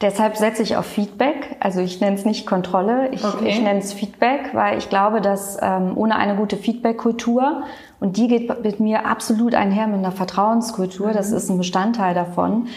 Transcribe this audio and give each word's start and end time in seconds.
Deshalb 0.00 0.36
setze 0.36 0.62
ich 0.62 0.76
auf 0.76 0.86
Feedback. 0.86 1.56
Also 1.58 1.80
ich 1.80 2.00
nenne 2.00 2.16
es 2.16 2.24
nicht 2.24 2.46
Kontrolle, 2.46 3.08
ich, 3.10 3.24
okay. 3.24 3.48
ich 3.48 3.60
nenne 3.60 3.80
es 3.80 3.92
Feedback, 3.92 4.50
weil 4.52 4.78
ich 4.78 4.88
glaube, 4.88 5.20
dass 5.20 5.58
ähm, 5.60 5.96
ohne 5.96 6.16
eine 6.16 6.36
gute 6.36 6.56
Feedback-Kultur, 6.56 7.64
und 7.98 8.16
die 8.16 8.28
geht 8.28 8.62
mit 8.62 8.78
mir 8.78 9.06
absolut 9.06 9.54
einher 9.54 9.88
mit 9.88 9.98
einer 9.98 10.12
Vertrauenskultur, 10.12 11.12
das 11.12 11.30
mhm. 11.30 11.36
ist 11.36 11.48
ein 11.50 11.58
Bestandteil 11.58 12.14
davon, 12.14 12.68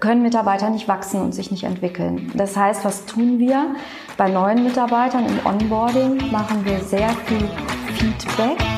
können 0.00 0.22
Mitarbeiter 0.22 0.68
nicht 0.68 0.88
wachsen 0.88 1.22
und 1.22 1.32
sich 1.32 1.50
nicht 1.50 1.64
entwickeln. 1.64 2.30
Das 2.34 2.56
heißt, 2.56 2.84
was 2.84 3.06
tun 3.06 3.38
wir? 3.38 3.74
Bei 4.16 4.28
neuen 4.28 4.64
Mitarbeitern 4.64 5.24
im 5.26 5.46
Onboarding 5.46 6.30
machen 6.30 6.64
wir 6.64 6.80
sehr 6.80 7.08
viel 7.08 7.48
Feedback. 7.94 8.77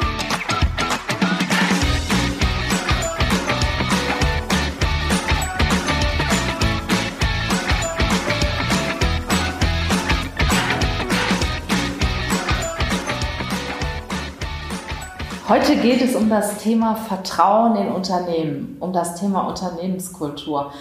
Heute 15.51 15.75
geht 15.75 16.01
es 16.01 16.15
um 16.15 16.29
das 16.29 16.59
Thema 16.59 16.95
Vertrauen 16.95 17.75
in 17.75 17.91
Unternehmen, 17.91 18.77
um 18.79 18.93
das 18.93 19.15
Thema 19.15 19.49
Unternehmenskultur. 19.49 20.71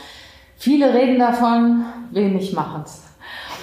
Viele 0.54 0.94
reden 0.94 1.18
davon, 1.18 1.86
wenig 2.12 2.52
machen 2.52 2.84
es. 2.84 3.02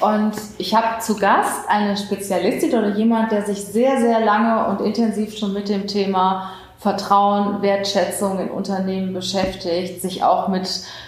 Und 0.01 0.33
ich 0.57 0.75
habe 0.75 0.99
zu 0.99 1.15
Gast 1.15 1.69
eine 1.69 1.95
Spezialistin 1.95 2.77
oder 2.77 2.89
jemand, 2.97 3.31
der 3.31 3.45
sich 3.45 3.63
sehr, 3.63 4.01
sehr 4.01 4.19
lange 4.19 4.67
und 4.67 4.85
intensiv 4.85 5.37
schon 5.37 5.53
mit 5.53 5.69
dem 5.69 5.87
Thema 5.87 6.51
Vertrauen, 6.77 7.61
Wertschätzung 7.61 8.39
in 8.39 8.51
Unternehmen 8.51 9.13
beschäftigt, 9.13 10.01
sich 10.01 10.25
auch 10.25 10.49
mit 10.49 10.67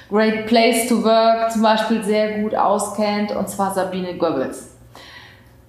Great 0.09 0.45
Place 0.45 0.88
to 0.88 1.03
Work 1.03 1.52
zum 1.52 1.61
Beispiel 1.61 2.05
sehr 2.05 2.39
gut 2.39 2.55
auskennt, 2.55 3.36
und 3.36 3.50
zwar 3.50 3.73
Sabine 3.73 4.16
Goebbels. 4.17 4.69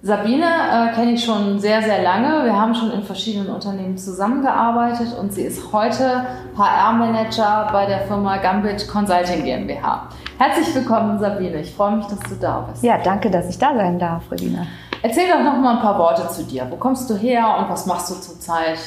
Sabine 0.03 0.45
äh, 0.45 0.95
kenne 0.95 1.11
ich 1.11 1.23
schon 1.23 1.59
sehr, 1.59 1.79
sehr 1.83 2.01
lange. 2.01 2.45
Wir 2.45 2.59
haben 2.59 2.73
schon 2.73 2.91
in 2.91 3.03
verschiedenen 3.03 3.49
Unternehmen 3.49 3.95
zusammengearbeitet 3.95 5.15
und 5.19 5.31
sie 5.31 5.43
ist 5.43 5.71
heute 5.71 6.25
HR-Manager 6.57 7.69
bei 7.71 7.85
der 7.85 7.99
Firma 7.99 8.37
Gambit 8.37 8.87
Consulting 8.87 9.43
GmbH. 9.43 10.09
Herzlich 10.39 10.73
willkommen, 10.73 11.19
Sabine. 11.19 11.61
Ich 11.61 11.71
freue 11.75 11.97
mich, 11.97 12.07
dass 12.07 12.19
du 12.21 12.35
da 12.41 12.67
bist. 12.67 12.83
Ja, 12.83 12.97
danke, 12.97 13.29
dass 13.29 13.47
ich 13.47 13.59
da 13.59 13.75
sein 13.75 13.99
darf, 13.99 14.23
Regina. 14.31 14.65
Erzähl 15.03 15.29
doch 15.29 15.43
noch 15.43 15.57
mal 15.57 15.75
ein 15.75 15.81
paar 15.81 15.99
Worte 15.99 16.27
zu 16.29 16.45
dir. 16.45 16.65
Wo 16.71 16.77
kommst 16.77 17.07
du 17.07 17.15
her 17.15 17.57
und 17.59 17.69
was 17.69 17.85
machst 17.85 18.09
du 18.09 18.15
zurzeit? 18.15 18.79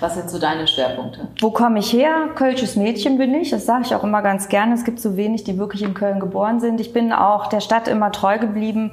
Was 0.00 0.16
sind 0.16 0.28
so 0.28 0.38
deine 0.38 0.66
Schwerpunkte? 0.66 1.28
Wo 1.40 1.50
komme 1.50 1.78
ich 1.78 1.94
her? 1.94 2.28
Kölsches 2.34 2.76
Mädchen 2.76 3.16
bin 3.16 3.32
ich. 3.34 3.48
Das 3.48 3.64
sage 3.64 3.84
ich 3.86 3.94
auch 3.94 4.04
immer 4.04 4.20
ganz 4.20 4.48
gerne. 4.48 4.74
Es 4.74 4.84
gibt 4.84 5.00
so 5.00 5.16
wenig, 5.16 5.44
die 5.44 5.56
wirklich 5.56 5.82
in 5.82 5.94
Köln 5.94 6.20
geboren 6.20 6.60
sind. 6.60 6.78
Ich 6.78 6.92
bin 6.92 7.10
auch 7.12 7.46
der 7.46 7.60
Stadt 7.60 7.88
immer 7.88 8.12
treu 8.12 8.38
geblieben 8.38 8.92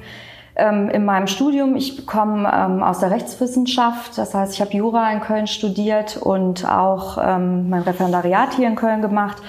in 0.90 1.04
meinem 1.04 1.26
Studium. 1.26 1.76
Ich 1.76 2.06
komme 2.06 2.50
ähm, 2.52 2.82
aus 2.82 3.00
der 3.00 3.10
Rechtswissenschaft, 3.10 4.18
das 4.18 4.34
heißt, 4.34 4.54
ich 4.54 4.60
habe 4.60 4.72
Jura 4.72 5.10
in 5.12 5.20
Köln 5.20 5.46
studiert 5.46 6.16
und 6.16 6.68
auch 6.68 7.18
ähm, 7.20 7.68
mein 7.70 7.82
Referendariat 7.82 8.54
hier 8.54 8.68
in 8.68 8.76
Köln 8.76 9.02
gemacht 9.02 9.42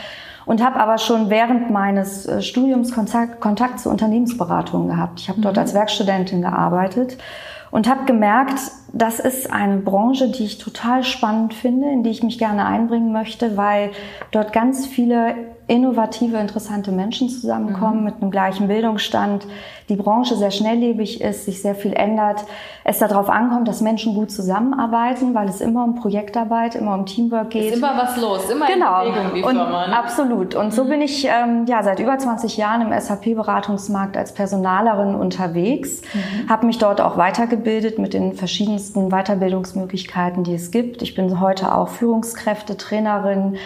und 0.46 0.64
habe 0.64 0.80
aber 0.80 0.98
schon 0.98 1.30
während 1.30 1.70
meines 1.70 2.26
äh, 2.26 2.42
Studiums 2.42 2.94
Kontakt, 2.94 3.40
Kontakt 3.40 3.80
zu 3.80 3.90
Unternehmensberatungen 3.90 4.88
gehabt. 4.88 5.20
Ich 5.20 5.30
habe 5.30 5.42
dort 5.42 5.56
mhm. 5.56 5.62
als 5.62 5.74
Werkstudentin 5.74 6.42
gearbeitet 6.42 7.18
und 7.72 7.90
habe 7.90 8.06
gemerkt, 8.06 8.60
das 8.94 9.20
ist 9.20 9.52
eine 9.52 9.78
Branche, 9.78 10.30
die 10.30 10.44
ich 10.44 10.58
total 10.58 11.04
spannend 11.04 11.54
finde, 11.54 11.90
in 11.90 12.04
die 12.04 12.10
ich 12.10 12.24
mich 12.24 12.38
gerne 12.38 12.66
einbringen 12.66 13.12
möchte, 13.12 13.56
weil 13.58 13.92
dort 14.32 14.52
ganz 14.52 14.86
viele 14.86 15.36
innovative, 15.68 16.38
interessante 16.38 16.92
Menschen 16.92 17.30
zusammenkommen 17.30 18.00
mhm. 18.00 18.04
mit 18.04 18.16
einem 18.22 18.30
gleichen 18.30 18.68
Bildungsstand, 18.68 19.48
die 19.88 19.96
Branche 19.96 20.36
sehr 20.36 20.52
schnelllebig 20.52 21.22
ist, 21.22 21.46
sich 21.46 21.62
sehr 21.62 21.76
viel 21.76 21.94
ändert, 21.94 22.44
es 22.84 23.00
darauf 23.00 23.30
ankommt, 23.30 23.68
dass 23.68 23.80
Menschen 23.80 24.14
gut 24.14 24.32
zusammenarbeiten, 24.32 25.34
weil 25.34 25.48
es 25.48 25.62
immer 25.62 25.84
um 25.84 25.96
Projektarbeit, 25.96 26.76
immer 26.76 26.94
um 26.94 27.06
Teamwork 27.06 27.52
geht. 27.52 27.72
Ist 27.72 27.78
immer 27.78 27.98
was 27.98 28.18
los, 28.18 28.50
immer 28.50 28.68
genau. 28.68 29.06
in 29.06 29.14
Bewegung 29.14 29.34
die 29.34 29.44
und 29.44 29.56
Firma. 29.56 29.88
Ne? 29.88 29.98
Absolut. 29.98 30.56
Und 30.56 30.74
so 30.74 30.84
mhm. 30.84 30.90
bin 30.90 31.02
ich 31.02 31.26
ähm, 31.26 31.66
ja 31.68 31.84
seit 31.84 32.00
über 32.00 32.18
20 32.18 32.58
Jahren 32.58 32.82
im 32.82 33.00
SAP-Beratungsmarkt 33.00 34.18
als 34.18 34.34
Personalerin 34.34 35.16
unterwegs, 35.16 36.02
mhm. 36.14 36.50
habe 36.50 36.66
mich 36.66 36.80
dort 36.80 37.00
auch 37.00 37.16
weitergebildet 37.18 37.98
mit 37.98 38.14
den 38.14 38.34
verschiedensten 38.82 39.10
Weiterbildungsmöglichkeiten, 39.10 40.44
die 40.44 40.56
es 40.56 40.72
gibt. 40.72 41.02
Ich 41.02 41.14
bin 41.14 41.40
heute 41.40 41.76
auch 41.76 41.90
Führungskräfte, 41.90 42.78
Trainerin, 42.78 43.58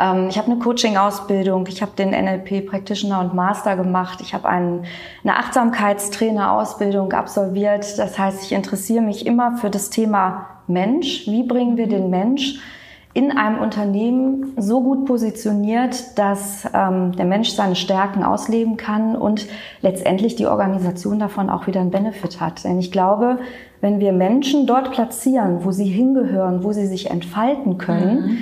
ähm, 0.00 0.26
ich 0.28 0.36
habe 0.36 0.50
eine 0.50 0.58
Coaching-Ausbildung, 0.58 1.66
ich 1.68 1.80
habe 1.80 1.92
den 1.96 2.10
NLP 2.10 2.66
Practitioner 2.66 3.20
und 3.20 3.34
Master 3.34 3.76
gemacht, 3.76 4.20
ich 4.20 4.34
habe 4.34 4.48
eine 4.48 4.82
Achtsamkeitstrainer-Ausbildung 5.24 7.12
absolviert. 7.12 7.98
Das 7.98 8.18
heißt, 8.18 8.42
ich 8.42 8.52
interessiere 8.52 9.02
mich 9.02 9.26
immer 9.26 9.56
für 9.58 9.70
das 9.70 9.90
Thema 9.90 10.46
Mensch. 10.66 11.26
Wie 11.26 11.44
bringen 11.44 11.76
wir 11.76 11.86
den 11.86 12.10
Mensch 12.10 12.58
in 13.12 13.30
einem 13.30 13.60
Unternehmen 13.60 14.54
so 14.56 14.82
gut 14.82 15.04
positioniert, 15.06 16.18
dass 16.18 16.68
ähm, 16.74 17.12
der 17.12 17.26
Mensch 17.26 17.50
seine 17.50 17.76
Stärken 17.76 18.24
ausleben 18.24 18.76
kann 18.76 19.14
und 19.14 19.46
letztendlich 19.82 20.34
die 20.34 20.46
Organisation 20.46 21.20
davon 21.20 21.48
auch 21.48 21.68
wieder 21.68 21.80
einen 21.80 21.92
Benefit 21.92 22.40
hat. 22.40 22.64
Denn 22.64 22.80
ich 22.80 22.90
glaube, 22.90 23.38
wenn 23.84 24.00
wir 24.00 24.14
Menschen 24.14 24.66
dort 24.66 24.92
platzieren, 24.92 25.64
wo 25.64 25.70
sie 25.70 25.84
hingehören, 25.84 26.64
wo 26.64 26.72
sie 26.72 26.86
sich 26.86 27.10
entfalten 27.10 27.76
können, 27.76 28.20
mhm 28.20 28.38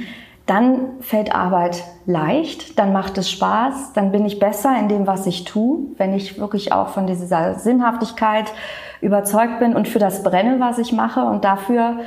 dann 0.46 1.00
fällt 1.00 1.34
Arbeit 1.34 1.84
leicht, 2.04 2.78
dann 2.78 2.92
macht 2.92 3.16
es 3.16 3.30
Spaß, 3.30 3.92
dann 3.92 4.10
bin 4.10 4.26
ich 4.26 4.40
besser 4.40 4.76
in 4.78 4.88
dem, 4.88 5.06
was 5.06 5.26
ich 5.26 5.44
tue, 5.44 5.78
wenn 5.98 6.14
ich 6.14 6.38
wirklich 6.38 6.72
auch 6.72 6.88
von 6.88 7.06
dieser 7.06 7.54
Sinnhaftigkeit 7.54 8.52
überzeugt 9.00 9.60
bin 9.60 9.74
und 9.74 9.86
für 9.86 10.00
das 10.00 10.22
brenne, 10.22 10.58
was 10.58 10.78
ich 10.78 10.92
mache. 10.92 11.20
Und 11.24 11.44
dafür 11.44 12.00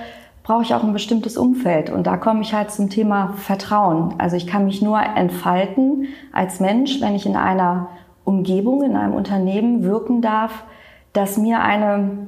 brauche 0.43 0.63
ich 0.63 0.75
auch 0.75 0.83
ein 0.83 0.93
bestimmtes 0.93 1.37
Umfeld. 1.37 1.89
Und 1.89 2.07
da 2.07 2.17
komme 2.17 2.41
ich 2.41 2.53
halt 2.53 2.71
zum 2.71 2.89
Thema 2.89 3.33
Vertrauen. 3.37 4.15
Also 4.17 4.35
ich 4.35 4.47
kann 4.47 4.65
mich 4.65 4.81
nur 4.81 4.99
entfalten 4.99 6.07
als 6.33 6.59
Mensch, 6.59 6.99
wenn 6.99 7.15
ich 7.15 7.25
in 7.25 7.37
einer 7.37 7.87
Umgebung, 8.25 8.83
in 8.83 8.97
einem 8.97 9.13
Unternehmen 9.13 9.83
wirken 9.83 10.21
darf, 10.21 10.65
das 11.13 11.37
mir 11.37 11.61
eine, 11.61 12.27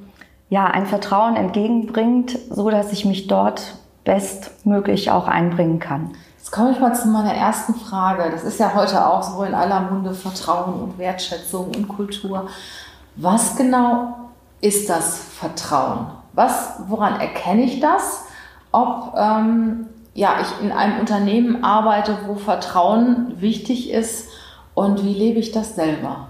ja, 0.50 0.66
ein 0.66 0.86
Vertrauen 0.86 1.36
entgegenbringt, 1.36 2.38
so 2.50 2.70
dass 2.70 2.92
ich 2.92 3.06
mich 3.06 3.28
dort 3.28 3.76
bestmöglich 4.04 5.12
auch 5.12 5.28
einbringen 5.28 5.80
kann. 5.80 6.12
Jetzt 6.38 6.52
komme 6.52 6.72
ich 6.72 6.80
mal 6.80 6.96
zu 6.96 7.10
meiner 7.10 7.34
ersten 7.34 7.76
Frage. 7.76 8.32
Das 8.32 8.46
ist 8.46 8.60
ja 8.60 8.74
heute 8.74 9.06
auch 9.06 9.22
so 9.22 9.44
in 9.44 9.54
aller 9.54 9.82
Munde 9.82 10.14
Vertrauen 10.14 10.82
und 10.82 10.98
Wertschätzung 10.98 11.76
und 11.76 11.90
Kultur. 11.90 12.48
Was 13.18 13.58
genau 13.58 14.16
ist 14.62 14.90
das 14.90 15.18
Vertrauen? 15.18 16.08
Was, 16.32 16.76
woran 16.88 17.20
erkenne 17.20 17.64
ich 17.64 17.82
das? 17.82 18.24
Ob 18.72 19.14
ähm, 19.18 19.88
ja, 20.14 20.38
ich 20.42 20.64
in 20.64 20.72
einem 20.72 21.00
Unternehmen 21.00 21.64
arbeite, 21.64 22.18
wo 22.28 22.36
Vertrauen 22.36 23.42
wichtig 23.42 23.92
ist 23.92 24.30
und 24.74 25.04
wie 25.04 25.14
lebe 25.14 25.40
ich 25.40 25.52
das 25.52 25.76
selber? 25.76 26.30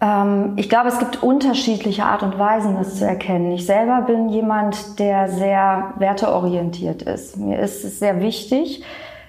Ähm, 0.00 0.52
ich 0.56 0.68
glaube, 0.68 0.88
es 0.88 0.98
gibt 0.98 1.22
unterschiedliche 1.22 2.04
Art 2.04 2.22
und 2.22 2.38
Weisen, 2.38 2.76
das 2.76 2.96
zu 2.96 3.06
erkennen. 3.06 3.52
Ich 3.52 3.66
selber 3.66 4.02
bin 4.02 4.28
jemand, 4.28 4.98
der 4.98 5.28
sehr 5.28 5.94
werteorientiert 5.98 7.02
ist. 7.02 7.36
Mir 7.36 7.58
ist 7.58 7.84
es 7.84 7.98
sehr 7.98 8.20
wichtig, 8.20 8.82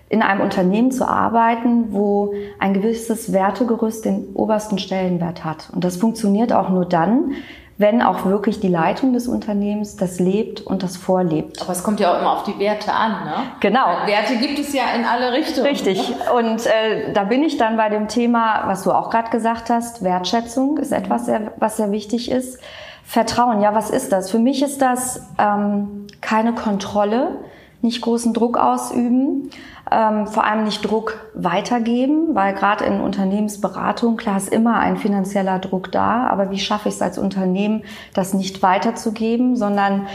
in 0.10 0.24
einem 0.24 0.42
Unternehmen 0.42 0.92
zu 0.92 1.08
arbeiten, 1.08 1.94
wo 1.94 2.34
ein 2.58 2.74
gewisses 2.74 3.32
Wertegerüst 3.32 4.06
den 4.06 4.30
obersten 4.34 4.80
Stellenwert 4.80 5.46
hat. 5.46 5.70
Und 5.74 5.84
das 5.84 5.98
funktioniert 5.98 6.52
auch 6.52 6.70
nur 6.70 6.86
dann, 6.86 7.34
wenn 7.80 8.02
auch 8.02 8.26
wirklich 8.26 8.60
die 8.60 8.68
Leitung 8.68 9.14
des 9.14 9.30
Unternehmens 9.30 9.96
das 9.96 10.20
lebt 10.20 10.60
und 10.60 10.84
das 10.84 10.98
vorlebt. 10.98 11.62
Aber 11.62 11.72
es 11.72 11.82
kommt 11.82 12.02
ja 12.02 12.14
auch 12.14 12.20
immer 12.20 12.34
auf 12.34 12.44
die 12.44 12.60
Werte 12.60 12.92
an, 12.92 13.24
ne? 13.24 13.34
Genau. 13.62 13.86
Weil 13.86 14.08
Werte 14.08 14.36
gibt 14.36 14.60
es 14.60 14.74
ja 14.74 14.84
in 14.98 15.06
alle 15.06 15.32
Richtungen. 15.32 15.66
Richtig. 15.66 16.14
Und 16.38 16.66
äh, 16.66 17.14
da 17.14 17.24
bin 17.24 17.42
ich 17.42 17.58
dann 17.58 17.78
bei 17.78 17.88
dem 17.88 18.10
Thema, 18.10 18.64
was 18.66 18.84
du 18.84 18.92
auch 18.92 19.10
gerade 19.10 19.30
gesagt 19.30 19.70
hast, 19.70 20.04
Wertschätzung 20.04 20.78
ist 20.78 20.92
etwas, 20.92 21.26
sehr, 21.26 21.54
was 21.56 21.78
sehr 21.78 21.90
wichtig 21.94 22.30
ist. 22.30 22.60
Vertrauen, 23.06 23.62
ja, 23.62 23.74
was 23.74 23.90
ist 23.90 24.12
das? 24.12 24.30
Für 24.30 24.40
mich 24.40 24.62
ist 24.62 24.82
das 24.82 25.26
ähm, 25.40 26.08
keine 26.20 26.52
Kontrolle, 26.52 27.38
nicht 27.82 28.02
großen 28.02 28.34
Druck 28.34 28.58
ausüben, 28.58 29.50
ähm, 29.92 30.28
vor 30.28 30.46
allem 30.46 30.64
nicht 30.64 30.82
Druck 30.82 31.20
weitergeben, 31.34 32.36
weil 32.36 32.54
gerade 32.54 32.86
in 32.86 33.02
Unternehmensberatung, 33.02 34.18
klar 34.18 34.38
ist 34.38 34.50
immer 34.50 34.80
ein 34.80 34.98
finanzieller 34.98 35.60
Druck 35.60 35.92
da, 35.92 36.28
aber 36.28 36.52
wie 36.52 36.60
schaffe 36.60 36.90
ich 36.90 36.96
es 36.96 37.02
als 37.02 37.18
Unternehmen, 37.18 37.84
das 38.14 38.34
nicht 38.34 38.62
weiterzugeben, 38.62 39.56
sondern 39.56 40.08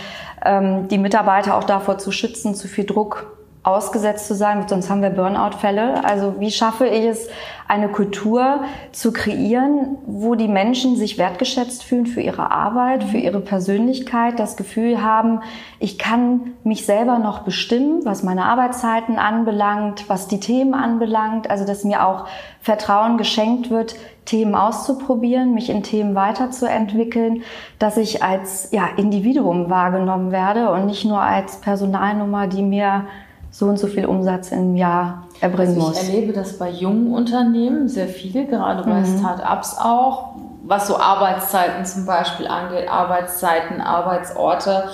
ähm, 0.45 0.89
die 0.89 0.99
Mitarbeiter 0.99 1.57
auch 1.57 1.65
davor 1.65 1.99
zu 1.99 2.13
schützen, 2.13 2.55
zu 2.55 2.69
viel 2.69 2.85
Druck 2.85 3.35
ausgesetzt 3.65 4.29
zu 4.29 4.35
sein, 4.35 4.63
sonst 4.69 4.91
haben 4.91 5.01
wir 5.01 5.09
Burnout-Fälle. 5.11 6.05
Also 6.05 6.39
wie 6.39 6.51
schaffe 6.51 6.87
ich 6.87 7.07
es, 7.07 7.29
eine 7.67 7.89
Kultur 7.89 8.61
zu 8.93 9.11
kreieren, 9.11 9.97
wo 10.05 10.35
die 10.35 10.49
Menschen 10.49 10.97
sich 10.97 11.17
wertgeschätzt 11.17 11.83
fühlen 11.83 12.05
für 12.05 12.21
ihre 12.21 12.51
Arbeit, 12.51 13.05
für 13.05 13.17
ihre 13.17 13.41
Persönlichkeit, 13.41 14.39
das 14.39 14.59
Gefühl 14.59 15.03
haben, 15.03 15.41
ich 15.79 15.99
kann 15.99 16.53
mich 16.63 16.85
selber 16.85 17.19
noch 17.19 17.41
bestimmen, 17.41 18.05
was 18.05 18.23
meine 18.23 18.45
Arbeitszeiten 18.45 19.17
anbelangt, 19.17 20.11
was 20.11 20.29
die 20.29 20.41
Themen 20.41 20.75
anbelangt, 20.75 21.49
also 21.49 21.65
dass 21.65 21.85
mir 21.85 22.07
auch 22.07 22.27
Vertrauen 22.61 23.17
geschenkt 23.17 23.71
wird, 23.71 23.97
Themen 24.27 24.55
auszuprobieren, 24.55 25.55
mich 25.55 25.71
in 25.71 25.83
Themen 25.83 26.15
weiterzuentwickeln, 26.15 27.43
dass 27.79 27.97
ich 27.97 28.23
als 28.23 28.69
ja, 28.73 28.89
Individuum 28.99 29.71
wahrgenommen 29.71 30.33
werde 30.33 30.71
und 30.71 30.85
nicht 30.85 31.07
nur 31.07 31.21
als 31.21 31.61
Personalnummer, 31.61 32.47
die 32.47 32.63
mir 32.63 33.07
so 33.55 33.67
und 33.67 33.79
so 33.79 33.87
viel 33.87 34.06
Umsatz 34.06 34.51
im 34.51 34.75
Jahr 34.75 35.29
erbringen 35.41 35.77
also 35.77 35.81
ich 35.81 35.87
muss. 35.87 36.03
Ich 36.03 36.12
erlebe 36.12 36.33
das 36.33 36.59
bei 36.59 36.71
jungen 36.71 37.15
Unternehmen 37.15 37.89
sehr 37.89 38.09
viel, 38.09 38.47
gerade 38.47 38.83
bei 38.83 38.99
mhm. 38.99 39.19
Start-ups 39.19 39.79
auch, 39.79 40.35
was 40.65 40.89
so 40.89 40.99
Arbeitszeiten 40.99 41.85
zum 41.85 42.05
Beispiel 42.05 42.49
angeht, 42.49 42.89
Arbeitszeiten, 42.91 43.81
Arbeitsorte. 43.81 44.89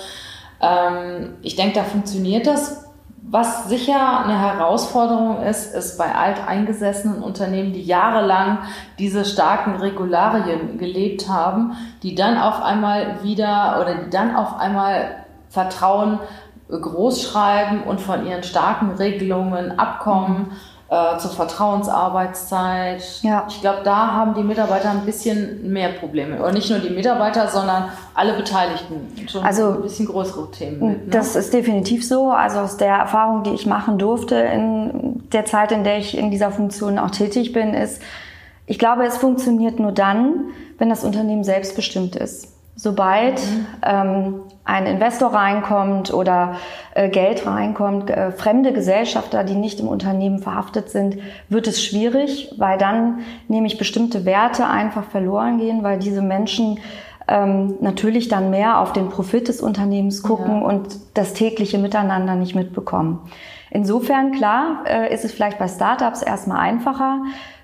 Ähm, 0.61 1.37
ich 1.41 1.55
denke, 1.55 1.79
da 1.79 1.83
funktioniert 1.83 2.45
das. 2.45 2.85
Was 3.23 3.67
sicher 3.67 4.25
eine 4.25 4.39
Herausforderung 4.39 5.41
ist, 5.41 5.73
ist 5.73 5.97
bei 5.97 6.13
alteingesessenen 6.13 7.23
Unternehmen, 7.23 7.73
die 7.73 7.81
jahrelang 7.81 8.59
diese 8.99 9.25
starken 9.25 9.77
Regularien 9.77 10.77
gelebt 10.77 11.27
haben, 11.27 11.71
die 12.03 12.13
dann 12.13 12.37
auf 12.37 12.61
einmal 12.61 13.23
wieder 13.23 13.79
oder 13.81 13.95
die 13.95 14.09
dann 14.11 14.35
auf 14.35 14.59
einmal 14.59 15.15
Vertrauen 15.49 16.19
groß 16.71 17.21
schreiben 17.21 17.83
und 17.83 18.01
von 18.01 18.25
ihren 18.25 18.43
starken 18.43 18.91
Regelungen 18.91 19.77
abkommen. 19.77 20.51
Äh, 20.91 21.17
zur 21.19 21.31
Vertrauensarbeitszeit. 21.31 23.01
Ja. 23.21 23.45
Ich 23.47 23.61
glaube, 23.61 23.79
da 23.85 24.11
haben 24.11 24.33
die 24.33 24.43
Mitarbeiter 24.43 24.91
ein 24.91 25.05
bisschen 25.05 25.71
mehr 25.71 25.93
Probleme. 25.93 26.37
Oder 26.37 26.51
nicht 26.51 26.69
nur 26.69 26.79
die 26.79 26.89
Mitarbeiter, 26.89 27.47
sondern 27.47 27.85
alle 28.13 28.33
Beteiligten. 28.33 29.07
Schon 29.25 29.41
also, 29.41 29.69
ein 29.69 29.83
bisschen 29.83 30.07
größere 30.07 30.51
Themen. 30.51 30.85
Mit, 30.85 31.05
ne? 31.05 31.11
Das 31.11 31.37
ist 31.37 31.53
definitiv 31.53 32.05
so. 32.05 32.31
Also 32.31 32.59
aus 32.59 32.75
der 32.75 32.93
Erfahrung, 32.93 33.43
die 33.43 33.51
ich 33.51 33.65
machen 33.65 33.99
durfte 33.99 34.35
in 34.35 35.23
der 35.31 35.45
Zeit, 35.45 35.71
in 35.71 35.85
der 35.85 35.97
ich 35.97 36.17
in 36.17 36.29
dieser 36.29 36.51
Funktion 36.51 36.99
auch 36.99 37.11
tätig 37.11 37.53
bin, 37.53 37.73
ist, 37.73 38.01
ich 38.65 38.77
glaube, 38.77 39.05
es 39.05 39.15
funktioniert 39.15 39.79
nur 39.79 39.93
dann, 39.93 40.49
wenn 40.77 40.89
das 40.89 41.05
Unternehmen 41.05 41.45
selbstbestimmt 41.45 42.17
ist. 42.17 42.49
Sobald 42.83 43.35
mhm. 43.35 43.65
ähm, 43.83 44.41
ein 44.63 44.87
Investor 44.87 45.31
reinkommt 45.31 46.11
oder 46.11 46.55
äh, 46.95 47.09
Geld 47.09 47.45
reinkommt, 47.45 48.09
äh, 48.09 48.31
fremde 48.31 48.73
Gesellschafter, 48.73 49.43
die 49.43 49.53
nicht 49.53 49.79
im 49.79 49.87
Unternehmen 49.87 50.39
verhaftet 50.39 50.89
sind, 50.89 51.19
wird 51.47 51.67
es 51.67 51.83
schwierig, 51.83 52.55
weil 52.57 52.79
dann 52.79 53.19
nämlich 53.47 53.77
bestimmte 53.77 54.25
Werte 54.25 54.65
einfach 54.65 55.03
verloren 55.03 55.59
gehen, 55.59 55.83
weil 55.83 55.99
diese 55.99 56.23
Menschen 56.23 56.79
ähm, 57.27 57.75
natürlich 57.81 58.29
dann 58.29 58.49
mehr 58.49 58.79
auf 58.79 58.93
den 58.93 59.09
Profit 59.09 59.47
des 59.47 59.61
Unternehmens 59.61 60.23
gucken 60.23 60.61
ja. 60.61 60.67
und 60.67 60.87
das 61.13 61.33
tägliche 61.33 61.77
Miteinander 61.77 62.33
nicht 62.33 62.55
mitbekommen. 62.55 63.19
Insofern, 63.69 64.31
klar, 64.31 64.85
äh, 64.87 65.13
ist 65.13 65.23
es 65.23 65.31
vielleicht 65.33 65.59
bei 65.59 65.67
Startups 65.67 66.23
erstmal 66.23 66.57
einfacher, 66.57 67.21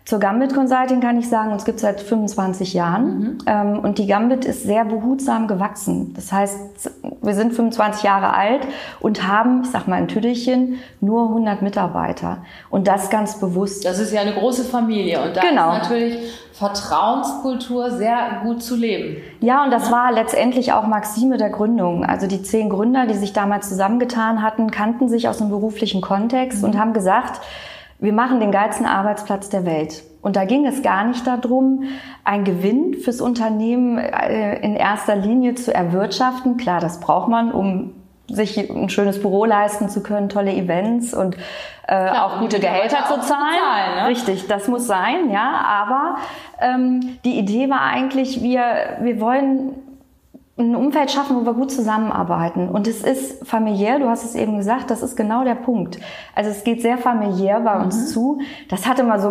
zur 0.07 0.19
Gambit 0.19 0.54
Consulting 0.54 1.01
kann 1.01 1.19
ich 1.19 1.27
sagen, 1.27 1.51
uns 1.51 1.65
gibt 1.65 1.75
es 1.75 1.81
seit 1.81 2.00
25 2.00 2.74
Jahren 2.74 3.19
mhm. 3.19 3.38
ähm, 3.45 3.80
und 3.80 3.98
die 3.98 4.07
Gambit 4.07 4.45
ist 4.45 4.63
sehr 4.63 4.86
behutsam 4.86 5.50
gewachsen. 5.50 6.13
Das 6.15 6.31
heißt, 6.31 6.92
wir 7.21 7.33
sind 7.33 7.54
25 7.54 8.04
Jahre 8.04 8.33
alt 8.33 8.62
und 9.01 9.27
haben, 9.27 9.63
ich 9.63 9.69
sag 9.69 9.89
mal 9.89 9.98
ein 9.98 10.07
Tüdelchen, 10.07 10.80
nur 11.01 11.27
100 11.27 11.62
Mitarbeiter 11.62 12.38
und 12.69 12.88
das 12.88 13.09
ganz 13.09 13.38
bewusst. 13.42 13.83
Das 13.83 14.00
ist 14.00 14.13
ja 14.13 14.21
eine 14.21 14.33
große 14.33 14.63
Familie 14.63 15.21
und 15.21 15.36
da 15.36 15.42
genau. 15.42 15.74
ist 15.74 15.80
natürlich 15.80 16.19
Vertrauenskultur 16.54 17.92
sehr 17.92 18.39
gut 18.44 18.63
zu 18.63 18.77
leben. 18.77 19.18
Ja, 19.42 19.65
und 19.65 19.71
das 19.71 19.92
war 19.92 20.13
letztendlich 20.13 20.71
auch 20.71 20.88
Maxime 20.88 21.36
der 21.36 21.50
Gründung. 21.50 22.06
Also 22.06 22.27
die 22.27 22.42
zehn 22.42 22.69
Gründer, 22.69 23.07
die 23.07 23.13
sich 23.15 23.33
damals 23.33 23.68
zusammengetan 23.68 24.42
hatten, 24.42 24.71
kannten 24.71 25.09
sich 25.09 25.27
aus 25.27 25.42
einem 25.42 25.50
beruflichen 25.50 26.00
Kontext 26.00 26.59
mhm. 26.59 26.69
und 26.69 26.80
haben 26.80 26.94
gesagt, 26.94 27.42
wir 27.99 28.13
machen 28.13 28.39
den 28.39 28.51
geilsten 28.51 28.85
Arbeitsplatz 28.85 29.49
der 29.49 29.65
Welt. 29.65 30.03
Und 30.21 30.35
da 30.35 30.45
ging 30.45 30.65
es 30.65 30.81
gar 30.81 31.05
nicht 31.05 31.25
darum, 31.25 31.83
einen 32.23 32.44
Gewinn 32.44 32.95
fürs 32.95 33.21
Unternehmen 33.21 33.97
äh, 33.97 34.59
in 34.59 34.75
erster 34.75 35.15
Linie 35.15 35.55
zu 35.55 35.73
erwirtschaften. 35.73 36.57
Klar, 36.57 36.79
das 36.79 36.99
braucht 36.99 37.29
man, 37.29 37.51
um 37.51 37.94
sich 38.29 38.57
ein 38.57 38.89
schönes 38.89 39.21
Büro 39.21 39.45
leisten 39.45 39.88
zu 39.89 40.03
können, 40.03 40.27
tolle 40.27 40.51
Events 40.53 41.13
und 41.13 41.35
äh, 41.35 41.39
Klar, 41.88 42.25
auch 42.25 42.39
gute 42.39 42.59
Gehälter 42.59 43.05
zu 43.05 43.21
zahlen. 43.21 43.21
zahlen 43.21 44.03
ne? 44.03 44.07
Richtig, 44.09 44.47
das 44.47 44.67
muss 44.67 44.85
sein, 44.85 45.29
ja. 45.31 45.61
Aber 45.65 46.17
ähm, 46.59 47.17
die 47.23 47.39
Idee 47.39 47.69
war 47.69 47.81
eigentlich, 47.81 48.44
wir, 48.44 48.97
wir 48.99 49.21
wollen 49.21 49.75
ein 50.57 50.75
Umfeld 50.75 51.12
schaffen, 51.12 51.36
wo 51.36 51.45
wir 51.45 51.54
gut 51.54 51.71
zusammenarbeiten. 51.71 52.69
Und 52.69 52.88
es 52.88 53.04
ist 53.04 53.48
familiär, 53.48 54.00
du 54.00 54.09
hast 54.09 54.24
es 54.24 54.33
eben 54.33 54.57
gesagt, 54.57 54.89
das 54.89 55.04
ist 55.04 55.15
genau 55.15 55.44
der 55.44 55.56
Punkt. 55.56 56.00
Also 56.33 56.50
es 56.50 56.63
geht 56.63 56.81
sehr 56.81 56.98
familiär 56.98 57.59
bei 57.59 57.80
uns 57.80 57.95
mhm. 57.95 58.06
zu. 58.07 58.42
Das 58.68 58.88
hatte 58.88 59.04
mal 59.04 59.19
so, 59.19 59.30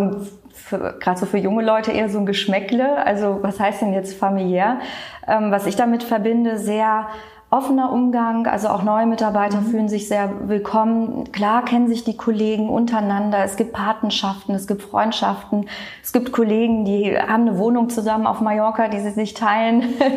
gerade 0.70 1.18
so 1.18 1.26
für 1.26 1.38
junge 1.38 1.64
Leute 1.64 1.90
eher 1.90 2.08
so 2.08 2.18
ein 2.18 2.26
Geschmäckle. 2.26 3.04
Also 3.04 3.38
was 3.42 3.58
heißt 3.58 3.82
denn 3.82 3.92
jetzt 3.92 4.16
familiär? 4.16 4.78
Ähm, 5.26 5.50
was 5.50 5.66
ich 5.66 5.74
damit 5.74 6.04
verbinde, 6.04 6.58
sehr 6.58 7.08
offener 7.48 7.92
Umgang, 7.92 8.48
also 8.48 8.68
auch 8.68 8.82
neue 8.82 9.06
Mitarbeiter 9.06 9.60
mhm. 9.60 9.66
fühlen 9.66 9.88
sich 9.88 10.08
sehr 10.08 10.48
willkommen. 10.48 11.30
Klar 11.30 11.64
kennen 11.64 11.86
sich 11.86 12.02
die 12.02 12.16
Kollegen 12.16 12.68
untereinander. 12.68 13.44
Es 13.44 13.54
gibt 13.56 13.72
Patenschaften, 13.72 14.52
es 14.54 14.66
gibt 14.66 14.82
Freundschaften. 14.82 15.68
Es 16.02 16.12
gibt 16.12 16.32
Kollegen, 16.32 16.84
die 16.84 17.16
haben 17.16 17.42
eine 17.48 17.56
Wohnung 17.58 17.88
zusammen 17.88 18.26
auf 18.26 18.40
Mallorca, 18.40 18.88
die 18.88 18.98
sie 18.98 19.10
sich 19.10 19.34
teilen. 19.34 19.82
Cool. 20.00 20.06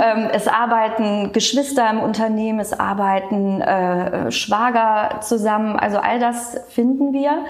Ähm, 0.00 0.28
es 0.32 0.46
arbeiten 0.46 1.32
Geschwister 1.32 1.90
im 1.90 1.98
Unternehmen, 1.98 2.60
es 2.60 2.78
arbeiten 2.78 3.60
äh, 3.60 4.30
Schwager 4.30 5.20
zusammen. 5.22 5.76
Also 5.76 5.98
all 5.98 6.20
das 6.20 6.56
finden 6.68 7.12
wir. 7.12 7.44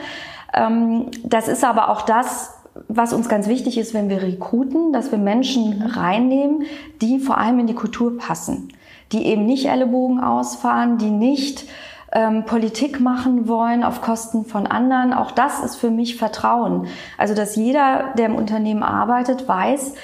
Ähm, 0.54 1.10
das 1.24 1.48
ist 1.48 1.64
aber 1.64 1.90
auch 1.90 2.02
das, 2.02 2.54
was 2.88 3.12
uns 3.12 3.28
ganz 3.28 3.48
wichtig 3.48 3.76
ist, 3.76 3.92
wenn 3.92 4.08
wir 4.08 4.22
rekruten, 4.22 4.92
dass 4.92 5.10
wir 5.10 5.18
Menschen 5.18 5.80
mhm. 5.80 5.86
reinnehmen, 5.86 6.62
die 7.02 7.18
vor 7.18 7.38
allem 7.38 7.58
in 7.58 7.66
die 7.66 7.74
Kultur 7.74 8.16
passen 8.16 8.72
die 9.12 9.26
eben 9.26 9.46
nicht 9.46 9.66
Ellenbogen 9.66 10.20
ausfahren, 10.20 10.98
die 10.98 11.10
nicht 11.10 11.64
ähm, 12.12 12.44
Politik 12.44 13.00
machen 13.00 13.48
wollen 13.48 13.84
auf 13.84 14.00
Kosten 14.00 14.44
von 14.44 14.66
anderen. 14.66 15.12
Auch 15.12 15.30
das 15.30 15.60
ist 15.60 15.76
für 15.76 15.90
mich 15.90 16.16
Vertrauen. 16.16 16.86
Also, 17.16 17.34
dass 17.34 17.56
jeder, 17.56 18.14
der 18.16 18.26
im 18.26 18.34
Unternehmen 18.34 18.82
arbeitet, 18.82 19.46
weiß, 19.46 19.94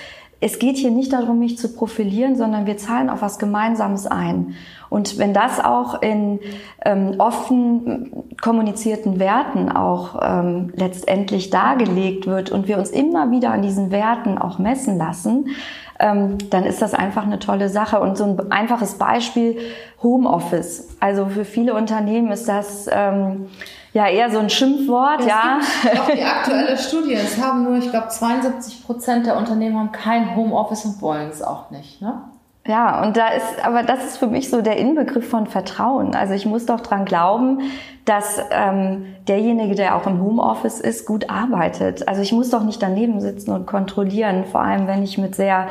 es 0.41 0.59
geht 0.59 0.77
hier 0.77 0.91
nicht 0.91 1.13
darum, 1.15 1.39
mich 1.39 1.57
zu 1.57 1.73
profilieren, 1.73 2.37
sondern 2.37 2.67
wir 2.67 2.77
zahlen 2.77 3.09
auf 3.09 3.23
was 3.23 3.39
Gemeinsames 3.39 4.07
ein. 4.07 4.57
Und 4.91 5.17
wenn 5.17 5.33
das 5.33 5.59
auch 5.59 6.03
in 6.03 6.39
ähm, 6.85 7.15
offen 7.17 8.13
kommunizierten 8.43 9.19
Werten 9.19 9.71
auch 9.71 10.21
ähm, 10.23 10.71
letztendlich 10.77 11.49
dargelegt 11.49 12.27
wird 12.27 12.53
und 12.53 12.69
wir 12.69 12.77
uns 12.77 12.91
immer 12.91 13.31
wieder 13.31 13.53
an 13.53 13.63
diesen 13.63 13.91
Werten 13.91 14.37
auch 14.37 14.59
messen 14.59 14.99
lassen, 14.99 15.49
ähm, 15.99 16.39
dann 16.51 16.65
ist 16.65 16.83
das 16.83 16.95
einfach 16.95 17.25
eine 17.25 17.39
tolle 17.39 17.69
Sache. 17.69 18.01
Und 18.01 18.17
so 18.17 18.25
ein 18.25 18.53
einfaches 18.53 18.95
Beispiel, 18.95 19.59
Homeoffice. 20.03 20.97
Also 21.01 21.27
für 21.27 21.45
viele 21.45 21.75
Unternehmen 21.75 22.33
ist 22.33 22.49
das 22.49 22.89
ähm, 22.91 23.47
ja 23.93 24.09
eher 24.09 24.31
so 24.31 24.39
ein 24.39 24.51
Schimpfwort. 24.51 25.21
Es 25.21 25.27
ja. 25.27 25.61
Gibt 25.83 26.01
auch 26.01 26.11
die 26.11 26.23
aktuelle 26.23 26.77
Studie. 26.77 27.15
Es 27.15 27.41
haben 27.41 27.65
nur, 27.65 27.79
ich 27.79 27.91
glaube, 27.91 28.09
72 28.09 28.85
Prozent 28.85 29.27
der 29.27 29.37
Unternehmen 29.37 29.79
haben 29.79 29.93
kein 29.93 30.35
Homeoffice 30.37 30.85
und 30.85 31.01
wollen 31.01 31.31
es 31.31 31.43
auch 31.43 31.71
nicht. 31.71 32.03
Ne? 32.03 32.23
Ja, 32.67 33.03
und 33.03 33.19
da 33.19 33.29
ist, 33.29 33.63
aber 33.63 33.83
das 33.83 34.05
ist 34.07 34.17
für 34.17 34.27
mich 34.27 34.49
so 34.49 34.63
der 34.63 34.79
Inbegriff 34.79 35.29
von 35.29 35.47
Vertrauen. 35.47 36.15
Also 36.15 36.33
ich 36.33 36.47
muss 36.47 36.65
doch 36.65 36.81
dran 36.81 37.05
glauben, 37.05 37.61
dass 38.07 38.41
ähm, 38.51 39.05
derjenige, 39.29 39.75
der 39.75 39.97
auch 39.97 40.07
im 40.07 40.23
Homeoffice 40.23 40.81
ist, 40.81 41.07
gut 41.07 41.29
arbeitet. 41.29 42.09
Also 42.09 42.23
ich 42.23 42.33
muss 42.33 42.49
doch 42.49 42.65
nicht 42.65 42.83
daneben 42.83 43.21
sitzen 43.21 43.51
und 43.53 43.67
kontrollieren, 43.67 44.47
vor 44.47 44.63
allem 44.63 44.87
wenn 44.87 45.03
ich 45.03 45.19
mit 45.19 45.35
sehr 45.35 45.69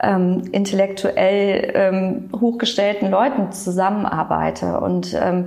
ähm, 0.00 0.42
intellektuell 0.50 1.72
ähm, 1.74 2.30
hochgestellten 2.40 3.08
Leuten 3.08 3.52
zusammenarbeite. 3.52 4.80
Und 4.80 5.14
ähm, 5.14 5.46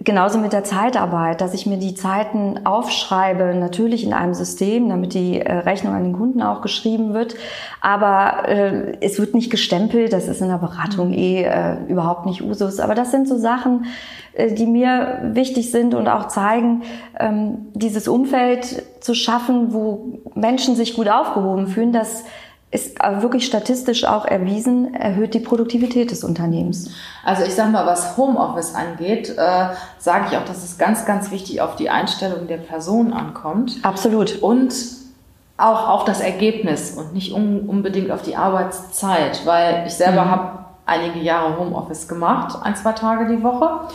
Genauso 0.00 0.38
mit 0.38 0.52
der 0.52 0.62
Zeitarbeit, 0.62 1.40
dass 1.40 1.54
ich 1.54 1.66
mir 1.66 1.76
die 1.76 1.94
Zeiten 1.96 2.64
aufschreibe, 2.64 3.56
natürlich 3.56 4.04
in 4.04 4.12
einem 4.12 4.32
System, 4.32 4.88
damit 4.88 5.12
die 5.12 5.40
äh, 5.40 5.52
Rechnung 5.52 5.92
an 5.92 6.04
den 6.04 6.12
Kunden 6.12 6.40
auch 6.40 6.60
geschrieben 6.60 7.14
wird. 7.14 7.34
Aber 7.80 8.48
äh, 8.48 8.96
es 9.00 9.18
wird 9.18 9.34
nicht 9.34 9.50
gestempelt, 9.50 10.12
das 10.12 10.28
ist 10.28 10.40
in 10.40 10.48
der 10.48 10.58
Beratung 10.58 11.12
eh 11.12 11.42
äh, 11.42 11.78
überhaupt 11.88 12.26
nicht 12.26 12.42
Usus. 12.42 12.78
Aber 12.78 12.94
das 12.94 13.10
sind 13.10 13.26
so 13.26 13.36
Sachen, 13.38 13.86
äh, 14.34 14.54
die 14.54 14.66
mir 14.66 15.32
wichtig 15.32 15.72
sind 15.72 15.94
und 15.94 16.06
auch 16.06 16.28
zeigen, 16.28 16.82
ähm, 17.18 17.66
dieses 17.74 18.06
Umfeld 18.06 18.84
zu 19.00 19.14
schaffen, 19.14 19.72
wo 19.72 20.20
Menschen 20.36 20.76
sich 20.76 20.94
gut 20.94 21.08
aufgehoben 21.08 21.66
fühlen, 21.66 21.92
dass 21.92 22.24
ist 22.70 22.98
wirklich 23.02 23.46
statistisch 23.46 24.04
auch 24.04 24.26
erwiesen, 24.26 24.94
erhöht 24.94 25.32
die 25.32 25.40
Produktivität 25.40 26.10
des 26.10 26.22
Unternehmens. 26.22 26.90
Also 27.24 27.44
ich 27.44 27.54
sage 27.54 27.70
mal, 27.70 27.86
was 27.86 28.16
Homeoffice 28.16 28.74
angeht, 28.74 29.30
äh, 29.30 29.68
sage 29.98 30.26
ich 30.30 30.36
auch, 30.36 30.44
dass 30.44 30.62
es 30.62 30.76
ganz, 30.76 31.06
ganz 31.06 31.30
wichtig 31.30 31.62
auf 31.62 31.76
die 31.76 31.88
Einstellung 31.88 32.46
der 32.46 32.58
Person 32.58 33.14
ankommt. 33.14 33.76
Absolut. 33.82 34.42
Und 34.42 34.74
auch 35.56 35.88
auf 35.88 36.04
das 36.04 36.20
Ergebnis 36.20 36.92
und 36.92 37.14
nicht 37.14 37.32
un 37.32 37.68
unbedingt 37.68 38.10
auf 38.10 38.22
die 38.22 38.36
Arbeitszeit, 38.36 39.44
weil 39.44 39.84
ich 39.86 39.94
selber 39.94 40.24
mhm. 40.24 40.30
habe 40.30 40.58
einige 40.86 41.20
Jahre 41.20 41.58
Homeoffice 41.58 42.06
gemacht, 42.06 42.56
ein, 42.62 42.76
zwei 42.76 42.92
Tage 42.92 43.34
die 43.34 43.42
Woche. 43.42 43.88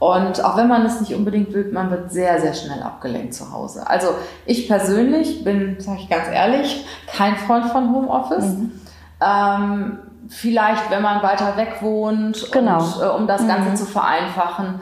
Und 0.00 0.42
auch 0.42 0.56
wenn 0.56 0.66
man 0.66 0.84
es 0.86 0.98
nicht 1.00 1.14
unbedingt 1.14 1.52
will, 1.52 1.70
man 1.72 1.90
wird 1.90 2.10
sehr, 2.10 2.40
sehr 2.40 2.54
schnell 2.54 2.82
abgelenkt 2.82 3.34
zu 3.34 3.52
Hause. 3.52 3.86
Also 3.86 4.08
ich 4.46 4.66
persönlich 4.66 5.44
bin, 5.44 5.76
sage 5.78 5.98
ich 6.00 6.08
ganz 6.08 6.24
ehrlich, 6.32 6.86
kein 7.06 7.36
Freund 7.36 7.66
von 7.66 7.94
Homeoffice. 7.94 8.46
Mhm. 8.46 8.72
Ähm, 9.20 9.98
vielleicht, 10.30 10.90
wenn 10.90 11.02
man 11.02 11.22
weiter 11.22 11.54
weg 11.58 11.82
wohnt, 11.82 12.50
genau. 12.50 12.78
und, 12.78 13.02
äh, 13.02 13.08
um 13.08 13.26
das 13.26 13.46
Ganze 13.46 13.70
mhm. 13.70 13.76
zu 13.76 13.84
vereinfachen. 13.84 14.80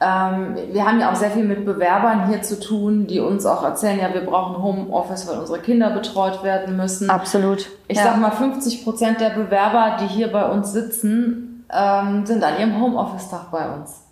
Ähm, 0.00 0.56
wir 0.70 0.86
haben 0.86 1.00
ja 1.00 1.10
auch 1.10 1.16
sehr 1.16 1.32
viel 1.32 1.44
mit 1.44 1.66
Bewerbern 1.66 2.28
hier 2.28 2.40
zu 2.42 2.60
tun, 2.60 3.08
die 3.08 3.18
uns 3.18 3.46
auch 3.46 3.64
erzählen, 3.64 3.98
ja, 3.98 4.14
wir 4.14 4.24
brauchen 4.24 4.62
Homeoffice, 4.62 5.26
weil 5.26 5.38
unsere 5.40 5.58
Kinder 5.58 5.90
betreut 5.90 6.44
werden 6.44 6.76
müssen. 6.76 7.10
Absolut. 7.10 7.66
Ich 7.88 7.98
ja. 7.98 8.04
sag 8.04 8.20
mal, 8.20 8.30
50 8.30 8.84
Prozent 8.84 9.20
der 9.20 9.30
Bewerber, 9.30 9.96
die 10.00 10.06
hier 10.06 10.30
bei 10.30 10.48
uns 10.48 10.72
sitzen, 10.72 11.66
ähm, 11.72 12.24
sind 12.24 12.44
an 12.44 12.56
ihrem 12.60 12.80
Homeoffice-Tag 12.80 13.50
bei 13.50 13.68
uns. 13.68 14.09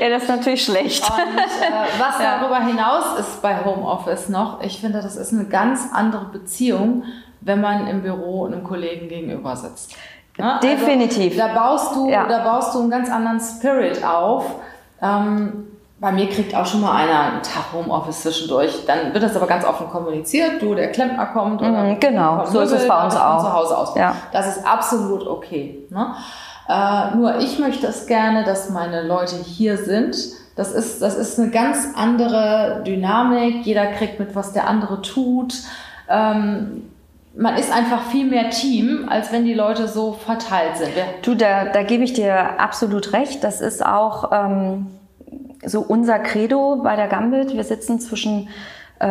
Ja, 0.00 0.08
das 0.08 0.22
ist 0.24 0.28
natürlich 0.28 0.64
schlecht. 0.64 1.02
Und 1.08 1.18
äh, 1.18 1.98
was 1.98 2.20
ja. 2.20 2.38
darüber 2.38 2.60
hinaus 2.60 3.18
ist 3.18 3.42
bei 3.42 3.64
Homeoffice 3.64 4.28
noch, 4.28 4.62
ich 4.62 4.80
finde, 4.80 5.00
das 5.02 5.16
ist 5.16 5.32
eine 5.32 5.44
ganz 5.44 5.88
andere 5.92 6.26
Beziehung, 6.26 7.04
wenn 7.40 7.60
man 7.60 7.86
im 7.86 8.02
Büro 8.02 8.46
einem 8.46 8.64
Kollegen 8.64 9.08
gegenüber 9.08 9.56
sitzt. 9.56 9.94
Ne? 10.38 10.54
Also, 10.54 10.68
Definitiv. 10.68 11.36
da 11.36 11.48
baust 11.48 11.94
du, 11.94 12.08
ja. 12.08 12.26
da 12.26 12.44
baust 12.44 12.74
du 12.74 12.80
einen 12.80 12.90
ganz 12.90 13.10
anderen 13.10 13.40
Spirit 13.40 14.04
auf. 14.04 14.46
Ähm, 15.02 15.66
bei 16.00 16.12
mir 16.12 16.28
kriegt 16.30 16.54
auch 16.54 16.64
schon 16.64 16.80
mal 16.80 16.92
einer 16.92 17.32
einen 17.32 17.42
Tag 17.42 17.74
Homeoffice 17.74 18.22
zwischendurch. 18.22 18.86
Dann 18.86 19.12
wird 19.12 19.22
das 19.22 19.36
aber 19.36 19.46
ganz 19.46 19.66
offen 19.66 19.88
kommuniziert. 19.90 20.62
Du, 20.62 20.74
der 20.74 20.90
Klempner 20.92 21.26
kommt. 21.26 21.60
Oder 21.60 21.84
mhm, 21.84 22.00
genau, 22.00 22.46
so 22.46 22.60
ist 22.60 22.72
es 22.72 22.88
bei 22.88 23.04
uns 23.04 23.14
auch. 23.14 23.42
Zu 23.42 23.52
Hause 23.52 23.76
aus. 23.76 23.94
Ja. 23.94 24.14
Das 24.32 24.56
ist 24.56 24.66
absolut 24.66 25.26
okay. 25.26 25.86
Ne? 25.90 26.14
Äh, 26.70 27.16
nur 27.16 27.38
ich 27.38 27.58
möchte 27.58 27.88
es 27.88 28.06
gerne, 28.06 28.44
dass 28.44 28.70
meine 28.70 29.02
Leute 29.02 29.36
hier 29.36 29.76
sind. 29.76 30.16
Das 30.54 30.72
ist, 30.72 31.02
das 31.02 31.16
ist 31.16 31.38
eine 31.38 31.50
ganz 31.50 31.88
andere 31.96 32.82
Dynamik. 32.86 33.66
Jeder 33.66 33.86
kriegt 33.86 34.20
mit, 34.20 34.36
was 34.36 34.52
der 34.52 34.68
andere 34.68 35.02
tut. 35.02 35.54
Ähm, 36.08 36.84
man 37.34 37.56
ist 37.56 37.72
einfach 37.72 38.02
viel 38.10 38.26
mehr 38.26 38.50
Team, 38.50 39.08
als 39.08 39.32
wenn 39.32 39.44
die 39.44 39.54
Leute 39.54 39.88
so 39.88 40.12
verteilt 40.12 40.76
sind. 40.76 40.92
Du, 41.22 41.34
da, 41.34 41.64
da 41.64 41.82
gebe 41.82 42.04
ich 42.04 42.12
dir 42.12 42.60
absolut 42.60 43.12
recht. 43.12 43.42
Das 43.42 43.60
ist 43.60 43.84
auch 43.84 44.30
ähm, 44.32 44.86
so 45.64 45.80
unser 45.80 46.20
Credo 46.20 46.80
bei 46.84 46.94
der 46.94 47.08
Gambit. 47.08 47.54
Wir 47.54 47.64
sitzen 47.64 47.98
zwischen 47.98 48.48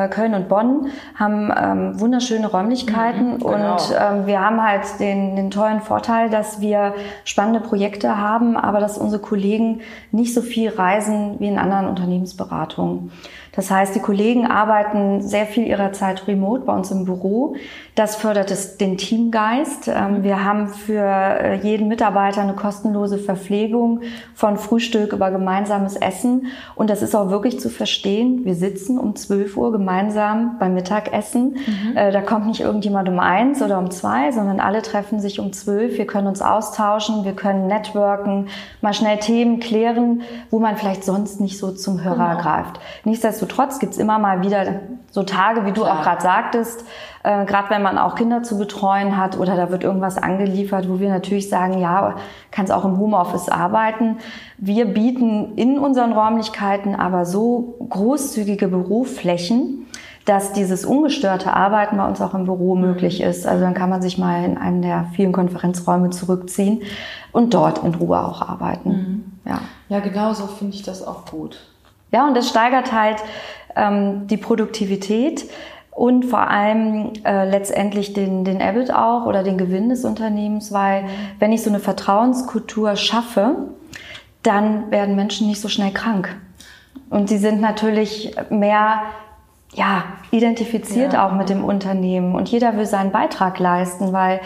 Köln 0.10 0.36
und 0.36 0.48
Bonn 0.48 0.88
haben 1.16 1.52
ähm, 1.56 2.00
wunderschöne 2.00 2.48
Räumlichkeiten 2.48 3.34
mhm, 3.34 3.40
genau. 3.40 3.72
und 3.72 3.96
ähm, 4.00 4.28
wir 4.28 4.40
haben 4.40 4.62
halt 4.62 4.84
den, 5.00 5.36
den 5.36 5.50
tollen 5.50 5.82
Vorteil, 5.82 6.30
dass 6.30 6.62
wir 6.62 6.94
spannende 7.26 7.60
Projekte 7.60 8.18
haben, 8.18 8.56
aber 8.56 8.80
dass 8.80 8.98
unsere 8.98 9.22
Kollegen 9.22 9.82
nicht 10.12 10.34
so 10.34 10.42
viel 10.42 10.70
reisen 10.70 11.40
wie 11.40 11.48
in 11.48 11.58
anderen 11.58 11.88
Unternehmensberatungen. 11.88 13.12
Das 13.60 13.70
heißt, 13.70 13.94
die 13.94 14.00
Kollegen 14.00 14.48
arbeiten 14.48 15.22
sehr 15.22 15.46
viel 15.46 15.68
ihrer 15.68 15.92
Zeit 15.92 16.30
remote 16.30 16.64
bei 16.64 16.74
uns 16.74 16.92
im 16.92 17.04
Büro. 17.04 17.58
Das 17.94 18.16
fördert 18.16 18.52
es, 18.52 18.78
den 18.78 18.98
Teamgeist. 18.98 19.90
Ähm, 19.90 20.24
wir 20.24 20.46
haben 20.46 20.70
für 20.70 21.04
äh, 21.04 21.56
jeden 21.56 21.90
Mitarbeiter 21.90 22.40
eine 22.40 22.54
kostenlose 22.54 23.18
Verpflegung 23.18 24.00
von 24.34 24.56
Frühstück 24.56 25.12
über 25.12 25.30
gemeinsames 25.30 25.98
Essen. 25.98 26.48
Und 26.76 26.90
das 26.90 27.02
ist 27.02 27.14
auch 27.14 27.32
wirklich 27.32 27.60
zu 27.60 27.70
verstehen. 27.70 28.46
Wir 28.46 28.56
sitzen 28.56 28.98
um 28.98 29.18
12 29.18 29.58
Uhr 29.58 29.74
gemeinsam 29.74 30.56
beim 30.58 30.74
Mittagessen. 30.74 31.58
Mhm. 31.58 31.98
Äh, 31.98 32.14
da 32.14 32.22
kommt 32.22 32.48
nicht 32.48 32.62
irgendjemand 32.62 33.10
um 33.10 33.20
eins 33.20 33.62
oder 33.62 33.78
um 33.78 33.92
zwei, 33.92 34.32
sondern 34.32 34.62
alle 34.62 34.82
treffen 34.82 35.20
sich 35.20 35.42
um 35.42 35.52
zwölf. 35.52 35.98
Wir 35.98 36.08
können 36.08 36.28
uns 36.28 36.42
austauschen, 36.42 37.26
wir 37.26 37.34
können 37.34 37.68
networken, 37.68 38.48
mal 38.80 38.94
schnell 38.94 39.18
Themen 39.18 39.60
klären, 39.60 40.22
wo 40.50 40.60
man 40.60 40.78
vielleicht 40.78 41.04
sonst 41.04 41.42
nicht 41.42 41.58
so 41.58 41.72
zum 41.72 42.02
Hörer 42.02 42.30
genau. 42.30 42.42
greift. 42.42 42.80
Nichtsdestotrotz 43.04 43.49
gibt's 43.80 43.98
immer 43.98 44.20
mal 44.20 44.42
wieder 44.42 44.82
so 45.12 45.24
Tage, 45.24 45.66
wie 45.66 45.72
du 45.72 45.82
Klar. 45.82 46.00
auch 46.00 46.04
gerade 46.04 46.22
sagtest, 46.22 46.86
äh, 47.24 47.46
gerade 47.46 47.70
wenn 47.70 47.82
man 47.82 47.98
auch 47.98 48.16
Kinder 48.16 48.44
zu 48.44 48.58
betreuen 48.58 49.18
hat 49.18 49.38
oder 49.38 49.56
da 49.56 49.72
wird 49.72 49.84
irgendwas 49.84 50.18
angeliefert, 50.18 50.90
wo 50.90 51.00
wir 51.00 51.10
natürlich 51.10 51.50
sagen, 51.50 51.80
ja, 51.80 52.16
kannst 52.52 52.72
auch 52.72 52.86
im 52.86 52.98
Homeoffice 52.98 53.50
arbeiten. 53.50 54.18
Wir 54.58 54.86
bieten 54.86 55.56
in 55.56 55.80
unseren 55.80 56.14
Räumlichkeiten 56.14 56.96
aber 56.96 57.26
so 57.26 57.76
großzügige 57.90 58.68
Büroflächen, 58.68 59.88
dass 60.26 60.54
dieses 60.54 60.86
ungestörte 60.86 61.54
Arbeiten 61.54 61.98
bei 61.98 62.08
uns 62.08 62.22
auch 62.22 62.36
im 62.36 62.46
Büro 62.46 62.76
mhm. 62.76 62.82
möglich 62.82 63.22
ist. 63.22 63.48
Also 63.48 63.64
dann 63.64 63.74
kann 63.74 63.90
man 63.90 64.02
sich 64.02 64.18
mal 64.18 64.44
in 64.46 64.58
einen 64.58 64.82
der 64.82 65.08
vielen 65.16 65.32
Konferenzräume 65.32 66.12
zurückziehen 66.12 66.84
und 67.32 67.54
dort 67.54 67.84
in 67.84 67.96
Ruhe 67.96 68.20
auch 68.20 68.42
arbeiten. 68.42 68.90
Mhm. 68.90 69.24
Ja. 69.46 69.62
ja, 69.90 70.00
genau 70.00 70.34
so 70.34 70.46
finde 70.46 70.76
ich 70.76 70.84
das 70.84 71.06
auch 71.06 71.26
gut. 71.26 71.60
Ja, 72.12 72.28
und 72.28 72.36
das 72.36 72.50
steigert 72.50 72.92
halt 72.92 73.18
ähm, 73.76 74.28
die 74.28 74.38
Produktivität 74.38 75.46
und 75.92 76.26
vor 76.26 76.50
allem 76.50 77.12
äh, 77.26 77.50
letztendlich 77.50 78.14
den, 78.14 78.46
den 78.46 78.62
EBIT 78.62 78.94
auch 78.94 79.26
oder 79.26 79.44
den 79.44 79.58
Gewinn 79.58 79.90
des 79.90 80.06
Unternehmens, 80.06 80.72
weil 80.72 81.04
wenn 81.40 81.52
ich 81.52 81.62
so 81.62 81.70
eine 81.70 81.80
Vertrauenskultur 81.80 82.96
schaffe, 82.96 83.68
dann 84.44 84.92
werden 84.92 85.16
Menschen 85.16 85.48
nicht 85.48 85.60
so 85.60 85.68
schnell 85.68 85.92
krank. 85.92 86.36
Und 87.10 87.28
sie 87.28 87.38
sind 87.38 87.60
natürlich 87.60 88.36
mehr 88.50 89.02
ja, 89.74 90.04
identifiziert 90.32 91.14
ja. 91.14 91.28
auch 91.28 91.34
mit 91.34 91.50
dem 91.50 91.64
Unternehmen 91.64 92.34
und 92.34 92.50
jeder 92.50 92.78
will 92.78 92.86
seinen 92.86 93.12
Beitrag 93.12 93.60
leisten, 93.60 94.14
weil 94.14 94.40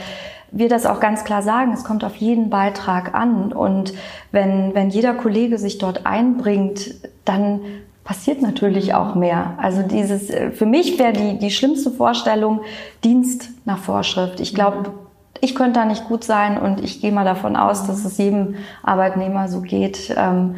wir 0.52 0.70
das 0.70 0.86
auch 0.86 1.00
ganz 1.00 1.24
klar 1.24 1.42
sagen, 1.42 1.74
es 1.74 1.84
kommt 1.84 2.04
auf 2.04 2.16
jeden 2.16 2.50
Beitrag 2.50 3.16
an. 3.16 3.52
Und 3.52 3.94
wenn, 4.32 4.76
wenn 4.76 4.90
jeder 4.90 5.16
Kollege 5.16 5.58
sich 5.58 5.80
dort 5.80 6.06
einbringt, 6.06 6.96
dann 7.26 7.62
passiert 8.04 8.42
natürlich 8.42 8.94
auch 8.94 9.16
mehr. 9.16 9.58
Also 9.58 9.82
dieses, 9.82 10.30
äh, 10.30 10.52
für 10.52 10.66
mich 10.66 11.00
wäre 11.00 11.14
die, 11.14 11.38
die 11.38 11.52
schlimmste 11.52 11.92
Vorstellung 11.92 12.62
Dienst 13.04 13.50
nach 13.66 13.78
Vorschrift. 13.78 14.40
Ich 14.40 14.54
glaube, 14.54 14.92
ich 15.40 15.56
könnte 15.56 15.80
da 15.80 15.86
nicht 15.86 16.08
gut 16.08 16.24
sein 16.24 16.58
und 16.58 16.84
ich 16.84 17.02
gehe 17.02 17.12
mal 17.12 17.26
davon 17.26 17.56
aus, 17.56 17.86
dass 17.88 18.06
es 18.06 18.18
jedem 18.18 18.56
Arbeitnehmer 18.82 19.48
so 19.48 19.62
geht. 19.62 20.14
Ähm, 20.18 20.56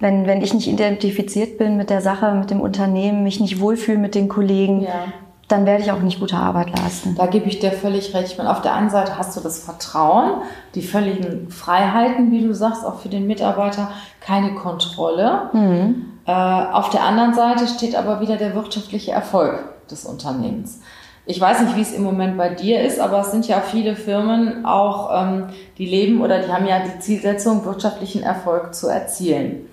wenn, 0.00 0.26
wenn 0.26 0.42
ich 0.42 0.52
nicht 0.52 0.68
identifiziert 0.68 1.58
bin 1.58 1.76
mit 1.76 1.88
der 1.88 2.00
Sache, 2.00 2.34
mit 2.34 2.50
dem 2.50 2.60
Unternehmen, 2.60 3.22
mich 3.22 3.40
nicht 3.40 3.60
wohlfühle 3.60 3.98
mit 3.98 4.14
den 4.14 4.28
Kollegen, 4.28 4.82
ja. 4.82 5.04
Dann 5.52 5.66
werde 5.66 5.82
ich 5.82 5.92
auch 5.92 6.00
nicht 6.00 6.18
gute 6.18 6.36
Arbeit 6.36 6.70
leisten. 6.76 7.14
Da 7.14 7.26
gebe 7.26 7.46
ich 7.46 7.58
dir 7.58 7.72
völlig 7.72 8.14
recht. 8.14 8.32
Ich 8.32 8.38
meine, 8.38 8.50
auf 8.50 8.62
der 8.62 8.74
einen 8.74 8.88
Seite 8.88 9.18
hast 9.18 9.36
du 9.36 9.40
das 9.40 9.62
Vertrauen, 9.62 10.42
die 10.74 10.82
völligen 10.82 11.50
Freiheiten, 11.50 12.32
wie 12.32 12.40
du 12.40 12.54
sagst, 12.54 12.86
auch 12.86 13.00
für 13.00 13.10
den 13.10 13.26
Mitarbeiter, 13.26 13.90
keine 14.20 14.54
Kontrolle. 14.54 15.50
Mhm. 15.52 16.06
Äh, 16.26 16.32
auf 16.32 16.88
der 16.88 17.02
anderen 17.02 17.34
Seite 17.34 17.68
steht 17.68 17.94
aber 17.94 18.20
wieder 18.20 18.36
der 18.36 18.54
wirtschaftliche 18.54 19.12
Erfolg 19.12 19.86
des 19.90 20.06
Unternehmens. 20.06 20.80
Ich 21.26 21.40
weiß 21.40 21.60
nicht, 21.60 21.76
wie 21.76 21.82
es 21.82 21.92
im 21.92 22.02
Moment 22.02 22.36
bei 22.36 22.48
dir 22.48 22.80
ist, 22.80 22.98
aber 22.98 23.20
es 23.20 23.30
sind 23.30 23.46
ja 23.46 23.60
viele 23.60 23.94
Firmen 23.94 24.64
auch, 24.64 25.10
ähm, 25.14 25.48
die 25.78 25.86
leben 25.86 26.20
oder 26.20 26.40
die 26.40 26.50
haben 26.52 26.66
ja 26.66 26.80
die 26.80 26.98
Zielsetzung, 26.98 27.64
wirtschaftlichen 27.64 28.22
Erfolg 28.22 28.74
zu 28.74 28.88
erzielen. 28.88 29.68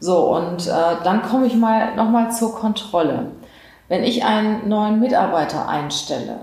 So, 0.00 0.34
und 0.34 0.66
äh, 0.66 1.04
dann 1.04 1.22
komme 1.22 1.46
ich 1.46 1.54
mal 1.54 1.94
nochmal 1.96 2.32
zur 2.32 2.54
Kontrolle. 2.54 3.26
Wenn 3.88 4.04
ich 4.04 4.24
einen 4.24 4.68
neuen 4.68 5.00
Mitarbeiter 5.00 5.68
einstelle, 5.68 6.40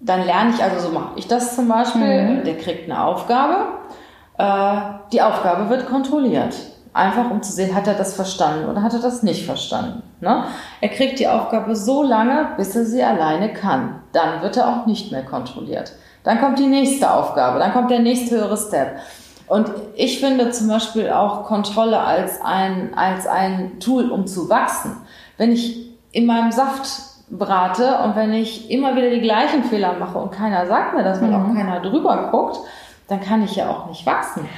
dann 0.00 0.24
lerne 0.24 0.50
ich, 0.50 0.62
also 0.62 0.88
so 0.88 0.94
mache 0.94 1.12
ich 1.16 1.26
das 1.26 1.56
zum 1.56 1.68
Beispiel, 1.68 2.22
mhm. 2.22 2.44
der 2.44 2.56
kriegt 2.56 2.90
eine 2.90 3.04
Aufgabe, 3.04 3.66
äh, 4.38 4.76
die 5.12 5.20
Aufgabe 5.20 5.68
wird 5.68 5.86
kontrolliert. 5.86 6.54
Einfach 6.92 7.30
um 7.30 7.40
zu 7.42 7.52
sehen, 7.52 7.74
hat 7.74 7.86
er 7.86 7.94
das 7.94 8.14
verstanden 8.14 8.68
oder 8.68 8.82
hat 8.82 8.92
er 8.94 9.00
das 9.00 9.22
nicht 9.22 9.44
verstanden. 9.44 10.02
Ne? 10.20 10.44
Er 10.80 10.88
kriegt 10.88 11.20
die 11.20 11.28
Aufgabe 11.28 11.76
so 11.76 12.02
lange, 12.02 12.48
bis 12.56 12.74
er 12.74 12.84
sie 12.84 13.02
alleine 13.02 13.52
kann. 13.52 14.00
Dann 14.12 14.42
wird 14.42 14.56
er 14.56 14.68
auch 14.68 14.86
nicht 14.86 15.12
mehr 15.12 15.24
kontrolliert. 15.24 15.92
Dann 16.24 16.40
kommt 16.40 16.58
die 16.58 16.66
nächste 16.66 17.12
Aufgabe, 17.12 17.60
dann 17.60 17.72
kommt 17.72 17.90
der 17.90 18.00
nächste 18.00 18.36
höhere 18.36 18.56
Step. 18.56 18.96
Und 19.46 19.70
ich 19.94 20.20
finde 20.20 20.50
zum 20.50 20.68
Beispiel 20.68 21.10
auch 21.10 21.44
Kontrolle 21.44 22.00
als 22.00 22.40
ein, 22.42 22.94
als 22.94 23.26
ein 23.26 23.80
Tool, 23.80 24.10
um 24.10 24.26
zu 24.26 24.48
wachsen. 24.48 24.96
Wenn 25.38 25.52
ich 25.52 25.89
in 26.12 26.26
meinem 26.26 26.52
Saft 26.52 26.88
brate 27.30 28.00
und 28.04 28.16
wenn 28.16 28.32
ich 28.32 28.70
immer 28.70 28.96
wieder 28.96 29.10
die 29.10 29.20
gleichen 29.20 29.64
Fehler 29.64 29.94
mache 29.94 30.18
und 30.18 30.32
keiner 30.32 30.66
sagt 30.66 30.94
mir 30.94 31.04
das, 31.04 31.20
weil 31.20 31.30
mhm. 31.30 31.34
auch 31.34 31.54
keiner 31.54 31.80
drüber 31.80 32.28
guckt, 32.30 32.58
dann 33.08 33.20
kann 33.20 33.42
ich 33.42 33.56
ja 33.56 33.70
auch 33.70 33.86
nicht 33.86 34.04
wachsen. 34.06 34.48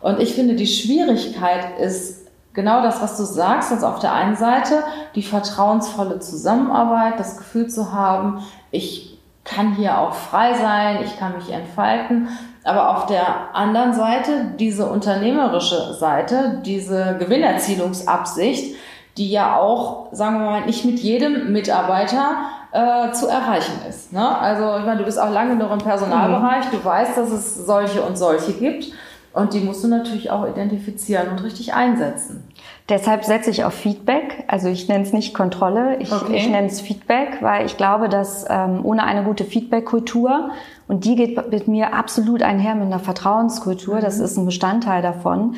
Und 0.00 0.20
ich 0.20 0.34
finde, 0.34 0.54
die 0.54 0.66
Schwierigkeit 0.66 1.78
ist 1.78 2.28
genau 2.52 2.82
das, 2.82 3.02
was 3.02 3.16
du 3.16 3.24
sagst, 3.24 3.72
also 3.72 3.86
auf 3.86 3.98
der 3.98 4.12
einen 4.12 4.36
Seite 4.36 4.82
die 5.14 5.22
vertrauensvolle 5.22 6.20
Zusammenarbeit, 6.20 7.18
das 7.18 7.36
Gefühl 7.36 7.68
zu 7.68 7.92
haben, 7.92 8.42
ich 8.70 9.18
kann 9.44 9.74
hier 9.74 9.98
auch 9.98 10.14
frei 10.14 10.54
sein, 10.54 10.98
ich 11.04 11.18
kann 11.18 11.36
mich 11.36 11.50
entfalten. 11.50 12.28
Aber 12.62 12.90
auf 12.90 13.06
der 13.06 13.54
anderen 13.54 13.94
Seite 13.94 14.52
diese 14.58 14.86
unternehmerische 14.86 15.94
Seite, 15.94 16.60
diese 16.64 17.16
Gewinnerzielungsabsicht, 17.18 18.76
die 19.20 19.30
ja 19.30 19.58
auch, 19.58 20.08
sagen 20.12 20.38
wir 20.38 20.46
mal, 20.46 20.66
nicht 20.66 20.86
mit 20.86 20.98
jedem 20.98 21.52
Mitarbeiter 21.52 22.36
äh, 22.72 23.12
zu 23.12 23.28
erreichen 23.28 23.74
ist. 23.86 24.14
Ne? 24.14 24.38
Also 24.38 24.78
ich 24.78 24.86
meine, 24.86 24.96
du 24.96 25.04
bist 25.04 25.20
auch 25.20 25.30
lange 25.30 25.56
noch 25.56 25.70
im 25.70 25.78
Personalbereich, 25.78 26.72
mhm. 26.72 26.76
du 26.78 26.82
weißt, 26.82 27.18
dass 27.18 27.30
es 27.30 27.66
solche 27.66 28.00
und 28.00 28.16
solche 28.16 28.54
gibt. 28.54 28.92
Und 29.32 29.52
die 29.52 29.60
musst 29.60 29.84
du 29.84 29.88
natürlich 29.88 30.30
auch 30.30 30.48
identifizieren 30.48 31.28
und 31.28 31.44
richtig 31.44 31.72
einsetzen. 31.72 32.48
Deshalb 32.88 33.24
setze 33.24 33.50
ich 33.50 33.62
auf 33.62 33.74
Feedback. 33.74 34.42
Also 34.48 34.68
ich 34.68 34.88
nenne 34.88 35.04
es 35.04 35.12
nicht 35.12 35.34
Kontrolle, 35.34 35.98
ich, 36.00 36.10
okay. 36.10 36.34
ich 36.34 36.48
nenne 36.48 36.66
es 36.66 36.80
Feedback, 36.80 37.40
weil 37.40 37.64
ich 37.66 37.76
glaube, 37.76 38.08
dass 38.08 38.44
ähm, 38.48 38.80
ohne 38.82 39.04
eine 39.04 39.22
gute 39.22 39.44
Feedback-Kultur, 39.44 40.50
und 40.88 41.04
die 41.04 41.14
geht 41.14 41.52
mit 41.52 41.68
mir 41.68 41.94
absolut 41.94 42.42
einher 42.42 42.74
mit 42.74 42.86
einer 42.86 42.98
Vertrauenskultur, 42.98 43.96
mhm. 43.96 44.00
das 44.00 44.18
ist 44.18 44.36
ein 44.36 44.46
Bestandteil 44.46 45.02
davon, 45.02 45.54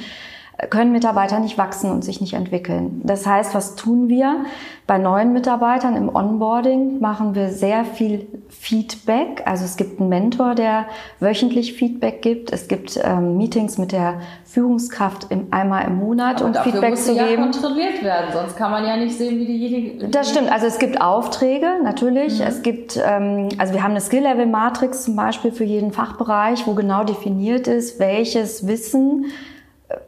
können 0.70 0.92
Mitarbeiter 0.92 1.40
nicht 1.40 1.58
wachsen 1.58 1.90
und 1.90 2.04
sich 2.04 2.20
nicht 2.20 2.34
entwickeln. 2.34 3.00
Das 3.04 3.26
heißt, 3.26 3.54
was 3.54 3.74
tun 3.74 4.08
wir? 4.08 4.44
Bei 4.86 4.98
neuen 4.98 5.32
Mitarbeitern 5.32 5.96
im 5.96 6.14
Onboarding 6.14 7.00
machen 7.00 7.34
wir 7.34 7.50
sehr 7.50 7.84
viel 7.84 8.26
Feedback. 8.48 9.42
Also 9.44 9.64
es 9.64 9.76
gibt 9.76 10.00
einen 10.00 10.08
Mentor, 10.08 10.54
der 10.54 10.86
wöchentlich 11.20 11.72
Feedback 11.74 12.20
gibt. 12.20 12.52
Es 12.52 12.68
gibt 12.68 13.00
ähm, 13.02 13.36
Meetings 13.36 13.78
mit 13.78 13.92
der 13.92 14.20
Führungskraft 14.44 15.28
im, 15.30 15.46
einmal 15.50 15.86
im 15.86 15.96
Monat, 15.96 16.42
Aber 16.42 16.58
um 16.58 16.64
Feedback 16.64 16.90
muss 16.90 17.06
zu 17.06 17.14
ja 17.14 17.26
geben. 17.26 17.42
kontrolliert 17.50 18.02
werden, 18.02 18.26
sonst 18.32 18.56
kann 18.56 18.70
man 18.70 18.84
ja 18.84 18.96
nicht 18.96 19.16
sehen, 19.16 19.38
wie 19.38 19.46
diejenige. 19.46 20.08
Das 20.08 20.30
stimmt. 20.30 20.50
Also 20.52 20.66
es 20.66 20.78
gibt 20.78 21.00
Aufträge 21.00 21.68
natürlich. 21.82 22.40
Mhm. 22.40 22.46
Es 22.46 22.62
gibt, 22.62 23.00
ähm, 23.04 23.48
also 23.58 23.72
wir 23.74 23.82
haben 23.82 23.92
eine 23.92 24.00
Skill-Level-Matrix 24.00 25.04
zum 25.04 25.16
Beispiel 25.16 25.52
für 25.52 25.64
jeden 25.64 25.92
Fachbereich, 25.92 26.66
wo 26.66 26.74
genau 26.74 27.04
definiert 27.04 27.66
ist, 27.66 27.98
welches 27.98 28.66
Wissen 28.66 29.26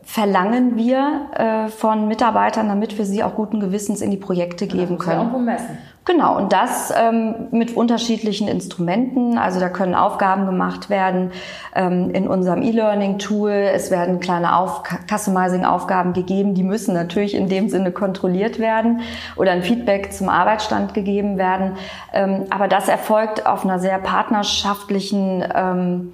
verlangen 0.02 0.76
wir 0.76 1.28
äh, 1.34 1.68
von 1.68 2.08
Mitarbeitern, 2.08 2.68
damit 2.68 2.98
wir 2.98 3.04
sie 3.04 3.22
auch 3.22 3.34
guten 3.34 3.60
Gewissens 3.60 4.00
in 4.00 4.10
die 4.10 4.16
Projekte 4.16 4.66
geben 4.66 4.98
können. 4.98 5.20
Irgendwo 5.20 5.38
messen. 5.38 5.78
Genau, 6.06 6.36
und 6.36 6.52
das 6.52 6.92
ähm, 6.94 7.46
mit 7.50 7.74
unterschiedlichen 7.74 8.46
Instrumenten. 8.46 9.38
Also 9.38 9.58
da 9.58 9.70
können 9.70 9.94
Aufgaben 9.94 10.44
gemacht 10.44 10.90
werden 10.90 11.32
ähm, 11.74 12.10
in 12.10 12.28
unserem 12.28 12.60
E-Learning-Tool. 12.60 13.50
Es 13.50 13.90
werden 13.90 14.20
kleine 14.20 14.56
Auf 14.56 14.82
Customizing-Aufgaben 15.08 16.12
gegeben, 16.12 16.54
die 16.54 16.62
müssen 16.62 16.92
natürlich 16.92 17.34
in 17.34 17.48
dem 17.48 17.70
Sinne 17.70 17.90
kontrolliert 17.90 18.58
werden 18.58 19.00
oder 19.36 19.52
ein 19.52 19.62
Feedback 19.62 20.12
zum 20.12 20.28
Arbeitsstand 20.28 20.92
gegeben 20.92 21.38
werden. 21.38 21.78
Ähm, 22.12 22.44
aber 22.50 22.68
das 22.68 22.88
erfolgt 22.88 23.46
auf 23.46 23.64
einer 23.64 23.78
sehr 23.78 23.98
partnerschaftlichen 23.98 25.42
ähm, 25.54 26.12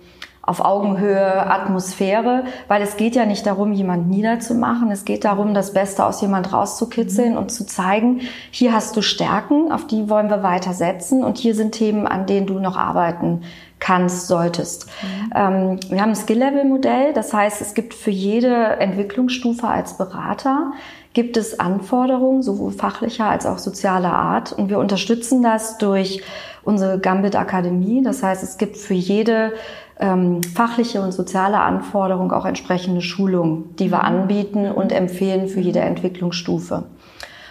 auf 0.51 0.65
Augenhöhe 0.65 1.47
Atmosphäre, 1.47 2.43
weil 2.67 2.83
es 2.83 2.97
geht 2.97 3.15
ja 3.15 3.25
nicht 3.25 3.47
darum, 3.47 3.73
jemand 3.73 4.11
niederzumachen. 4.11 4.91
Es 4.91 5.05
geht 5.05 5.25
darum, 5.25 5.55
das 5.55 5.73
Beste 5.73 6.05
aus 6.05 6.21
jemand 6.21 6.53
rauszukitzeln 6.53 7.39
und 7.39 7.53
zu 7.53 7.65
zeigen, 7.65 8.23
hier 8.51 8.73
hast 8.73 8.97
du 8.97 9.01
Stärken, 9.01 9.71
auf 9.71 9.87
die 9.87 10.11
wollen 10.11 10.29
wir 10.29 10.43
weiter 10.43 10.73
setzen 10.73 11.23
und 11.23 11.39
hier 11.39 11.55
sind 11.55 11.71
Themen, 11.71 12.05
an 12.05 12.27
denen 12.27 12.49
du 12.49 12.59
noch 12.59 12.77
arbeiten 12.77 13.43
kannst, 13.79 14.27
solltest. 14.27 14.87
Mhm. 14.87 15.33
Ähm, 15.37 15.81
wir 15.89 16.01
haben 16.01 16.11
ein 16.11 16.17
Skill-Level-Modell, 16.17 17.13
das 17.13 17.33
heißt, 17.33 17.61
es 17.61 17.75
gibt 17.75 17.95
für 17.95 18.11
jede 18.11 18.81
Entwicklungsstufe 18.81 19.69
als 19.69 19.99
Berater 19.99 20.73
gibt 21.13 21.37
es 21.37 21.59
Anforderungen, 21.59 22.43
sowohl 22.43 22.71
fachlicher 22.71 23.27
als 23.27 23.45
auch 23.45 23.59
sozialer 23.59 24.13
Art. 24.13 24.53
Und 24.53 24.69
wir 24.69 24.79
unterstützen 24.79 25.43
das 25.43 25.79
durch 25.79 26.23
unsere 26.63 26.99
Gambit 27.01 27.37
Akademie. 27.37 28.03
Das 28.03 28.23
heißt, 28.23 28.43
es 28.43 28.59
gibt 28.59 28.77
für 28.77 28.95
jede 28.95 29.53
ähm, 30.01 30.43
fachliche 30.43 31.01
und 31.03 31.13
soziale 31.13 31.61
Anforderung 31.61 32.33
auch 32.33 32.47
entsprechende 32.47 33.03
Schulungen, 33.03 33.77
die 33.77 33.91
wir 33.91 33.99
mhm. 33.99 34.05
anbieten 34.05 34.71
und 34.71 34.93
empfehlen 34.93 35.49
für 35.49 35.61
jede 35.61 35.81
Entwicklungsstufe. 35.81 36.85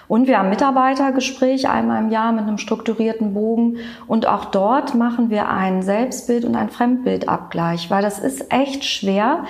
Und 0.09 0.27
wir 0.27 0.39
haben 0.39 0.49
Mitarbeitergespräch 0.49 1.69
einmal 1.69 2.03
im 2.03 2.09
Jahr 2.09 2.31
mit 2.31 2.41
einem 2.41 2.57
strukturierten 2.57 3.35
Bogen. 3.35 3.77
Und 4.07 4.27
auch 4.27 4.45
dort 4.45 4.95
machen 4.95 5.29
wir 5.29 5.49
ein 5.49 5.83
Selbstbild 5.83 6.45
und 6.45 6.55
ein 6.55 6.69
Fremdbildabgleich, 6.69 7.91
weil 7.91 8.01
das 8.01 8.17
ist 8.17 8.51
echt 8.51 8.83
schwer, 8.83 9.43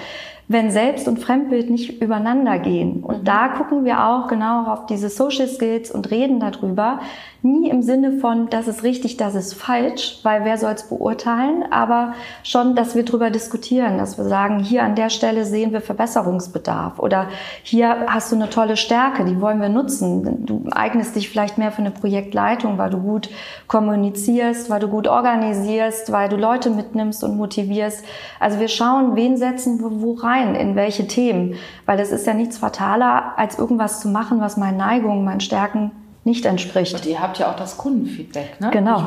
wenn 0.49 0.69
Selbst- 0.69 1.07
und 1.07 1.19
Fremdbild 1.19 1.69
nicht 1.69 2.01
übereinander 2.01 2.59
gehen. 2.59 3.03
Und 3.03 3.27
da 3.27 3.49
gucken 3.49 3.85
wir 3.85 4.05
auch 4.05 4.27
genau 4.27 4.65
auf 4.65 4.87
diese 4.87 5.07
Social 5.07 5.47
Skills 5.47 5.91
und 5.91 6.11
reden 6.11 6.41
darüber. 6.41 6.99
Nie 7.41 7.69
im 7.69 7.81
Sinne 7.81 8.19
von, 8.19 8.49
das 8.49 8.67
ist 8.67 8.83
richtig, 8.83 9.15
das 9.15 9.33
ist 9.33 9.53
falsch, 9.53 10.19
weil 10.23 10.43
wer 10.43 10.57
soll 10.57 10.73
es 10.73 10.89
beurteilen, 10.89 11.63
aber 11.71 12.13
schon, 12.43 12.75
dass 12.75 12.95
wir 12.95 13.05
darüber 13.05 13.29
diskutieren, 13.29 13.97
dass 13.97 14.17
wir 14.17 14.25
sagen, 14.25 14.59
hier 14.59 14.83
an 14.83 14.95
der 14.95 15.09
Stelle 15.09 15.45
sehen 15.45 15.71
wir 15.71 15.79
Verbesserungsbedarf 15.79 16.99
oder 16.99 17.27
hier 17.63 18.07
hast 18.07 18.33
du 18.33 18.35
eine 18.35 18.49
tolle 18.49 18.75
Stärke, 18.75 19.23
die 19.23 19.39
wollen 19.39 19.61
wir 19.61 19.69
nutzen. 19.69 20.45
Du 20.45 20.65
eignest 20.71 21.15
dich 21.15 21.29
vielleicht 21.29 21.57
mehr 21.57 21.71
für 21.71 21.79
eine 21.79 21.91
Projektleitung, 21.91 22.77
weil 22.77 22.89
du 22.89 22.97
gut 22.97 23.29
kommunizierst, 23.67 24.69
weil 24.69 24.81
du 24.81 24.89
gut 24.89 25.07
organisierst, 25.07 26.11
weil 26.11 26.27
du 26.27 26.35
Leute 26.35 26.69
mitnimmst 26.69 27.23
und 27.23 27.37
motivierst. 27.37 28.03
Also 28.41 28.59
wir 28.59 28.67
schauen, 28.67 29.15
wen 29.15 29.37
setzen 29.37 29.79
wir 29.79 30.01
wo 30.01 30.15
rein 30.15 30.55
in 30.55 30.75
welche 30.75 31.07
Themen, 31.07 31.55
weil 31.85 32.01
es 32.01 32.11
ist 32.11 32.27
ja 32.27 32.33
nichts 32.33 32.57
fataler, 32.57 33.37
als 33.37 33.57
irgendwas 33.57 34.01
zu 34.01 34.09
machen, 34.09 34.41
was 34.41 34.57
meinen 34.57 34.75
Neigungen, 34.75 35.23
meinen 35.23 35.39
Stärken 35.39 35.91
nicht 36.23 36.45
entspricht. 36.45 36.93
Und 36.93 37.05
ihr 37.05 37.21
habt 37.21 37.39
ja 37.39 37.49
auch 37.49 37.55
das 37.55 37.77
Kundenfeedback, 37.77 38.59
ne? 38.59 38.69
Genau. 38.71 38.99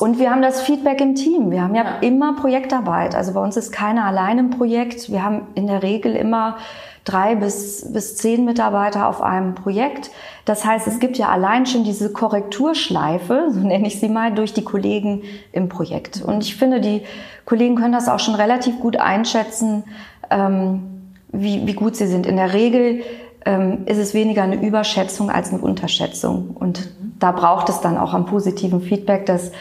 Und 0.00 0.18
wir 0.18 0.30
haben 0.30 0.42
das 0.42 0.62
Feedback 0.62 1.00
im 1.00 1.14
Team. 1.14 1.50
Wir 1.50 1.62
haben 1.62 1.74
ja, 1.74 1.84
ja, 1.84 1.98
immer 2.00 2.34
Projektarbeit. 2.34 3.14
Also 3.14 3.34
bei 3.34 3.40
uns 3.40 3.56
ist 3.56 3.72
keiner 3.72 4.04
allein 4.04 4.38
im 4.38 4.50
Projekt. 4.50 5.10
Wir 5.10 5.22
haben 5.22 5.42
in 5.54 5.66
der 5.66 5.82
Regel 5.82 6.16
immer 6.16 6.56
drei 7.04 7.36
bis, 7.36 7.92
bis 7.92 8.16
zehn 8.16 8.44
Mitarbeiter 8.44 9.08
auf 9.08 9.22
einem 9.22 9.54
Projekt. 9.54 10.10
Das 10.44 10.64
heißt, 10.64 10.86
es 10.88 10.98
gibt 10.98 11.18
ja 11.18 11.28
allein 11.28 11.64
schon 11.64 11.84
diese 11.84 12.12
Korrekturschleife, 12.12 13.48
so 13.50 13.60
nenne 13.60 13.86
ich 13.86 14.00
sie 14.00 14.08
mal, 14.08 14.32
durch 14.32 14.52
die 14.52 14.64
Kollegen 14.64 15.22
im 15.52 15.68
Projekt. 15.68 16.22
Und 16.22 16.42
ich 16.42 16.56
finde, 16.56 16.80
die 16.80 17.02
Kollegen 17.44 17.76
können 17.76 17.92
das 17.92 18.08
auch 18.08 18.18
schon 18.18 18.34
relativ 18.34 18.80
gut 18.80 18.96
einschätzen, 18.96 19.84
ähm, 20.30 20.82
wie, 21.28 21.66
wie 21.66 21.74
gut 21.74 21.96
sie 21.96 22.06
sind. 22.06 22.26
In 22.26 22.36
der 22.36 22.52
Regel 22.52 23.02
ähm, 23.46 23.86
ist 23.86 23.98
es 23.98 24.12
weniger 24.12 24.42
eine 24.42 24.60
Überschätzung 24.66 25.30
als 25.30 25.50
eine 25.50 25.62
Unterschätzung. 25.62 26.50
Und 26.50 26.90
da 27.18 27.32
braucht 27.32 27.68
es 27.68 27.80
dann 27.80 27.96
auch 27.96 28.12
am 28.12 28.26
positiven 28.26 28.82
Feedback, 28.82 29.24
dass 29.24 29.52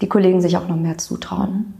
die 0.00 0.08
Kollegen 0.08 0.40
sich 0.40 0.56
auch 0.56 0.66
noch 0.66 0.76
mehr 0.76 0.98
zutrauen. 0.98 1.74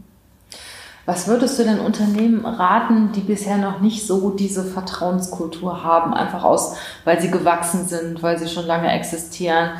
Was 1.05 1.27
würdest 1.27 1.59
du 1.59 1.63
denn 1.63 1.79
Unternehmen 1.79 2.45
raten, 2.45 3.11
die 3.11 3.19
bisher 3.19 3.57
noch 3.57 3.79
nicht 3.79 4.07
so 4.07 4.31
diese 4.31 4.63
Vertrauenskultur 4.63 5.83
haben, 5.83 6.15
einfach 6.15 6.43
aus, 6.43 6.77
weil 7.03 7.21
sie 7.21 7.29
gewachsen 7.29 7.85
sind, 7.85 8.23
weil 8.23 8.39
sie 8.39 8.47
schon 8.47 8.65
lange 8.65 8.91
existieren? 8.91 9.71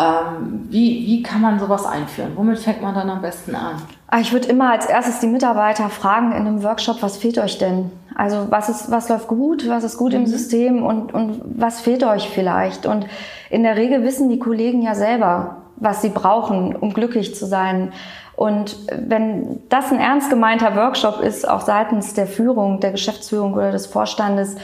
Ähm, 0.00 0.66
wie, 0.70 1.06
wie 1.06 1.22
kann 1.22 1.42
man 1.42 1.58
sowas 1.58 1.84
einführen? 1.84 2.32
Womit 2.34 2.58
fängt 2.60 2.80
man 2.80 2.94
dann 2.94 3.10
am 3.10 3.20
besten 3.20 3.54
an? 3.54 3.82
Ah, 4.06 4.20
ich 4.20 4.32
würde 4.32 4.48
immer 4.48 4.70
als 4.70 4.86
erstes 4.86 5.20
die 5.20 5.26
Mitarbeiter 5.26 5.90
fragen 5.90 6.32
in 6.32 6.46
einem 6.46 6.62
Workshop, 6.62 7.02
was 7.02 7.18
fehlt 7.18 7.38
euch 7.38 7.58
denn? 7.58 7.90
Also 8.14 8.46
was 8.50 8.68
ist, 8.68 8.90
was 8.90 9.08
läuft 9.08 9.28
gut, 9.28 9.68
was 9.68 9.84
ist 9.84 9.98
gut 9.98 10.12
mhm. 10.12 10.20
im 10.20 10.26
System 10.26 10.82
und, 10.82 11.12
und 11.12 11.42
was 11.44 11.80
fehlt 11.80 12.02
euch 12.04 12.28
vielleicht? 12.30 12.86
Und 12.86 13.06
in 13.50 13.62
der 13.62 13.76
Regel 13.76 14.02
wissen 14.02 14.30
die 14.30 14.38
Kollegen 14.38 14.80
ja 14.80 14.94
selber, 14.94 15.56
was 15.76 16.00
sie 16.02 16.10
brauchen, 16.10 16.74
um 16.76 16.94
glücklich 16.94 17.34
zu 17.34 17.46
sein. 17.46 17.92
Und 18.40 18.76
wenn 18.90 19.60
das 19.68 19.92
ein 19.92 20.00
ernst 20.00 20.30
gemeinter 20.30 20.74
Workshop 20.74 21.20
ist, 21.20 21.46
auch 21.46 21.60
seitens 21.60 22.14
der 22.14 22.26
Führung, 22.26 22.80
der 22.80 22.90
Geschäftsführung 22.90 23.52
oder 23.52 23.70
des 23.70 23.84
Vorstandes, 23.84 24.56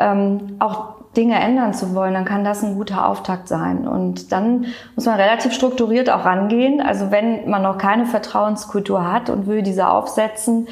ähm, 0.00 0.56
auch 0.58 0.94
Dinge 1.16 1.38
ändern 1.38 1.72
zu 1.72 1.94
wollen, 1.94 2.14
dann 2.14 2.24
kann 2.24 2.42
das 2.42 2.64
ein 2.64 2.74
guter 2.74 3.06
Auftakt 3.06 3.46
sein. 3.46 3.86
Und 3.86 4.32
dann 4.32 4.66
muss 4.96 5.06
man 5.06 5.14
relativ 5.14 5.52
strukturiert 5.52 6.10
auch 6.10 6.24
rangehen. 6.24 6.80
Also 6.80 7.12
wenn 7.12 7.48
man 7.48 7.62
noch 7.62 7.78
keine 7.78 8.04
Vertrauenskultur 8.04 9.12
hat 9.12 9.30
und 9.30 9.46
will 9.46 9.62
diese 9.62 9.86
aufsetzen, 9.86 10.66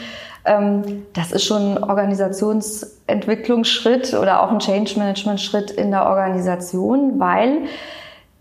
ähm, 0.44 1.07
das 1.12 1.31
ist 1.31 1.44
schon 1.44 1.77
ein 1.77 1.85
Organisationsentwicklungsschritt 1.85 4.14
oder 4.14 4.42
auch 4.42 4.51
ein 4.51 4.59
Change 4.59 4.99
Management 4.99 5.40
Schritt 5.40 5.71
in 5.71 5.92
der 5.92 6.07
Organisation, 6.07 7.21
weil 7.21 7.68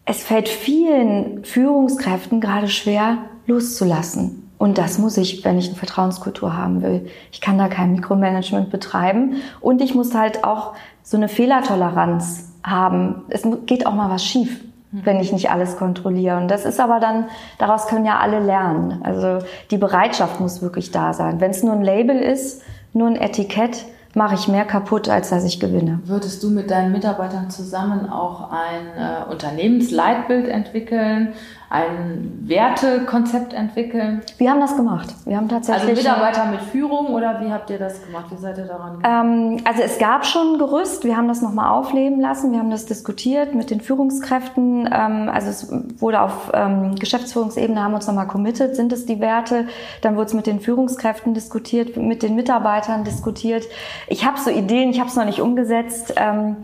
es 0.06 0.23
fällt 0.23 0.49
vielen 0.49 1.45
Führungskräften 1.45 2.41
gerade 2.41 2.67
schwer 2.67 3.19
loszulassen. 3.47 4.43
Und 4.57 4.77
das 4.77 4.97
muss 4.97 5.17
ich, 5.17 5.45
wenn 5.45 5.57
ich 5.57 5.67
eine 5.67 5.75
Vertrauenskultur 5.75 6.55
haben 6.55 6.81
will. 6.81 7.07
Ich 7.31 7.41
kann 7.41 7.57
da 7.57 7.67
kein 7.67 7.93
Mikromanagement 7.93 8.69
betreiben. 8.69 9.36
Und 9.62 9.81
ich 9.81 9.93
muss 9.95 10.15
halt 10.15 10.43
auch 10.43 10.73
so 11.03 11.17
eine 11.17 11.29
Fehlertoleranz 11.29 12.53
haben. 12.63 13.23
Es 13.29 13.43
geht 13.65 13.86
auch 13.86 13.93
mal 13.93 14.10
was 14.10 14.25
schief, 14.25 14.63
mhm. 14.91 15.01
wenn 15.05 15.19
ich 15.19 15.31
nicht 15.31 15.51
alles 15.51 15.77
kontrolliere. 15.77 16.38
Und 16.38 16.49
das 16.49 16.65
ist 16.65 16.79
aber 16.79 16.99
dann, 16.99 17.25
daraus 17.60 17.88
können 17.88 18.05
ja 18.05 18.19
alle 18.19 18.39
lernen. 18.39 19.01
Also 19.03 19.45
die 19.69 19.77
Bereitschaft 19.77 20.39
muss 20.39 20.62
wirklich 20.62 20.91
da 20.91 21.13
sein. 21.13 21.39
Wenn 21.39 21.51
es 21.51 21.63
nur 21.63 21.73
ein 21.73 21.83
Label 21.83 22.17
ist, 22.17 22.63
nur 22.93 23.07
ein 23.07 23.15
Etikett, 23.15 23.86
mache 24.15 24.33
ich 24.33 24.47
mehr 24.47 24.65
kaputt, 24.65 25.10
als 25.10 25.29
dass 25.29 25.43
ich 25.43 25.60
gewinne. 25.60 25.99
Würdest 26.05 26.41
du 26.41 26.49
mit 26.49 26.71
deinen 26.71 26.91
Mitarbeitern 26.91 27.51
zusammen 27.51 28.10
auch 28.10 28.49
ein 28.51 28.88
äh, 28.97 29.31
Unternehmensleitbild 29.31 30.47
entwickeln, 30.47 31.33
ein 31.69 32.43
Wertekonzept 32.45 33.53
entwickeln? 33.53 34.21
Wir 34.38 34.51
haben 34.51 34.62
das 34.62 34.77
gemacht. 34.77 35.13
Wir 35.25 35.36
haben 35.36 35.49
tatsächlich. 35.49 35.89
Also 35.89 36.01
Mitarbeiter 36.01 36.45
mit 36.45 36.62
Führung 36.62 37.08
oder 37.08 37.41
wie 37.41 37.51
habt 37.51 37.69
ihr 37.69 37.77
das 37.77 38.06
gemacht? 38.06 38.27
Wie 38.32 38.38
seid 38.38 38.58
ihr 38.58 38.65
daran? 38.65 39.01
Ähm, 39.03 39.62
also 39.65 39.82
es 39.82 39.97
gab 39.97 40.25
schon 40.25 40.53
ein 40.53 40.60
Gerüst. 40.60 41.03
Wir 41.03 41.17
haben 41.17 41.27
das 41.27 41.41
nochmal 41.41 41.71
aufleben 41.71 42.21
lassen. 42.21 42.53
Wir 42.53 42.60
haben 42.60 42.71
das 42.71 42.86
diskutiert 42.86 43.53
mit 43.53 43.69
den 43.69 43.82
Führungskräften. 43.82 44.89
Ähm, 44.91 45.30
also 45.30 45.49
es 45.49 45.67
wurde 45.99 46.21
auf 46.21 46.51
ähm, 46.53 46.95
Geschäftsführungsebene 46.95 47.84
haben 47.84 47.91
wir 47.91 47.97
uns 47.97 48.08
nochmal 48.08 48.27
committed. 48.27 48.75
Sind 48.77 48.93
es 48.93 49.06
die 49.06 49.19
Werte? 49.19 49.67
Dann 50.01 50.15
wurde 50.15 50.27
es 50.27 50.34
mit 50.34 50.47
den 50.47 50.62
Führungskräften 50.62 51.34
diskutiert, 51.34 51.97
mit 51.97 52.23
den 52.23 52.36
Mitarbeitern 52.36 53.03
diskutiert. 53.03 53.65
Ich 54.08 54.25
habe 54.25 54.39
so 54.39 54.49
Ideen. 54.49 54.89
Ich 54.91 54.99
habe 54.99 55.10
es 55.10 55.17
noch 55.17 55.25
nicht 55.25 55.41
umgesetzt. 55.41 56.13
Ähm, 56.15 56.56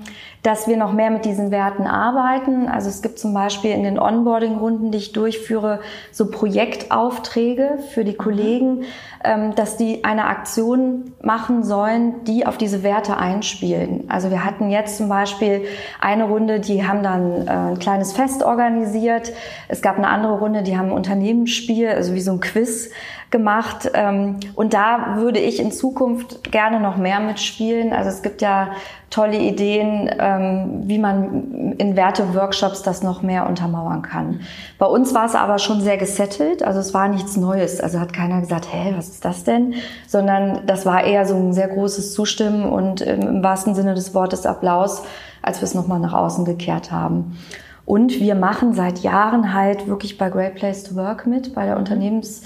dass 0.44 0.68
wir 0.68 0.76
noch 0.76 0.92
mehr 0.92 1.10
mit 1.10 1.24
diesen 1.24 1.52
Werten 1.52 1.88
arbeiten. 1.88 2.68
Also 2.68 2.90
es 2.90 3.02
gibt 3.02 3.18
zum 3.18 3.34
Beispiel 3.34 3.72
in 3.72 3.84
den 3.84 3.98
Onboarding-Runden, 3.98 4.92
die 4.94 4.98
ich 4.98 5.12
durchführe, 5.12 5.82
so 6.12 6.30
Projektaufträge 6.30 7.80
für 7.94 8.04
die 8.04 8.14
Kollegen, 8.14 8.86
ähm, 9.24 9.56
dass 9.56 9.78
die 9.78 10.04
eine 10.04 10.26
Aktion 10.26 11.14
machen 11.22 11.64
sollen, 11.64 12.24
die 12.26 12.46
auf 12.46 12.58
diese 12.58 12.84
Werte 12.84 13.18
einspielen. 13.18 14.06
Also 14.10 14.30
wir 14.30 14.46
hatten 14.46 14.70
jetzt 14.70 14.98
zum 14.98 15.10
Beispiel 15.10 15.66
eine 16.00 16.26
Runde, 16.26 16.60
die 16.60 16.86
haben 16.88 17.04
dann 17.04 17.48
äh, 17.48 17.50
ein 17.50 17.80
kleines 17.80 18.14
Fest 18.14 18.44
organisiert. 18.44 19.34
Es 19.68 19.82
gab 19.82 19.98
eine 19.98 20.08
andere 20.08 20.40
Runde, 20.40 20.64
die 20.64 20.78
haben 20.78 20.88
ein 20.88 20.94
Unternehmensspiel, 20.94 21.90
also 21.90 22.14
wie 22.14 22.22
so 22.22 22.32
ein 22.32 22.40
Quiz 22.40 22.92
gemacht. 23.34 23.92
Ähm, 23.94 24.40
und 24.56 24.74
da 24.74 25.16
würde 25.18 25.40
ich 25.40 25.60
in 25.60 25.74
Zukunft 25.74 26.52
gerne 26.52 26.80
noch 26.80 26.96
mehr 26.96 27.20
mitspielen. 27.20 27.92
Also 27.92 28.10
es 28.10 28.22
gibt 28.22 28.42
ja 28.42 28.70
tolle 29.10 29.38
Ideen, 29.38 30.10
ähm, 30.20 30.84
wie 30.86 31.00
man 31.00 31.74
in 31.78 31.98
Werte-Workshops 31.98 32.84
das 32.84 33.04
noch 33.04 33.22
mehr 33.22 33.50
untermauern 33.50 34.04
kann. 34.04 34.40
Bei 34.78 34.86
uns 34.86 35.14
war 35.14 35.26
es 35.26 35.36
aber 35.36 35.60
schon 35.60 35.82
sehr 35.82 35.98
gesettelt, 35.98 36.64
also 36.64 36.80
es 36.80 36.94
war 36.94 37.10
nichts 37.10 37.36
Neues. 37.36 37.82
Also 37.82 38.00
hat 38.00 38.14
keiner 38.14 38.40
gesagt, 38.40 38.68
hä, 38.72 38.94
was 38.96 39.10
ist 39.10 39.26
das 39.26 39.44
denn? 39.44 39.74
Sondern 40.08 40.62
das 40.66 40.86
war 40.86 41.04
eher 41.04 41.26
so 41.26 41.36
ein 41.36 41.54
sehr 41.54 41.68
großes 41.68 42.14
Zustimmen 42.14 42.64
und 42.64 43.02
im 43.02 43.44
wahrsten 43.44 43.76
Sinne 43.76 43.96
des 43.96 44.14
Wortes 44.14 44.46
Applaus, 44.46 45.04
als 45.42 45.60
wir 45.60 45.66
es 45.66 45.74
nochmal 45.74 46.00
nach 46.00 46.14
außen 46.14 46.46
gekehrt 46.46 46.92
haben. 46.92 47.38
Und 47.86 48.20
wir 48.20 48.36
machen 48.36 48.74
seit 48.74 49.00
Jahren 49.00 49.54
halt 49.54 49.88
wirklich 49.88 50.18
bei 50.18 50.30
Great 50.30 50.56
Place 50.56 50.84
to 50.84 50.96
Work 50.96 51.28
mit, 51.28 51.54
bei 51.54 51.66
der 51.66 51.78
Unternehmens- 51.78 52.44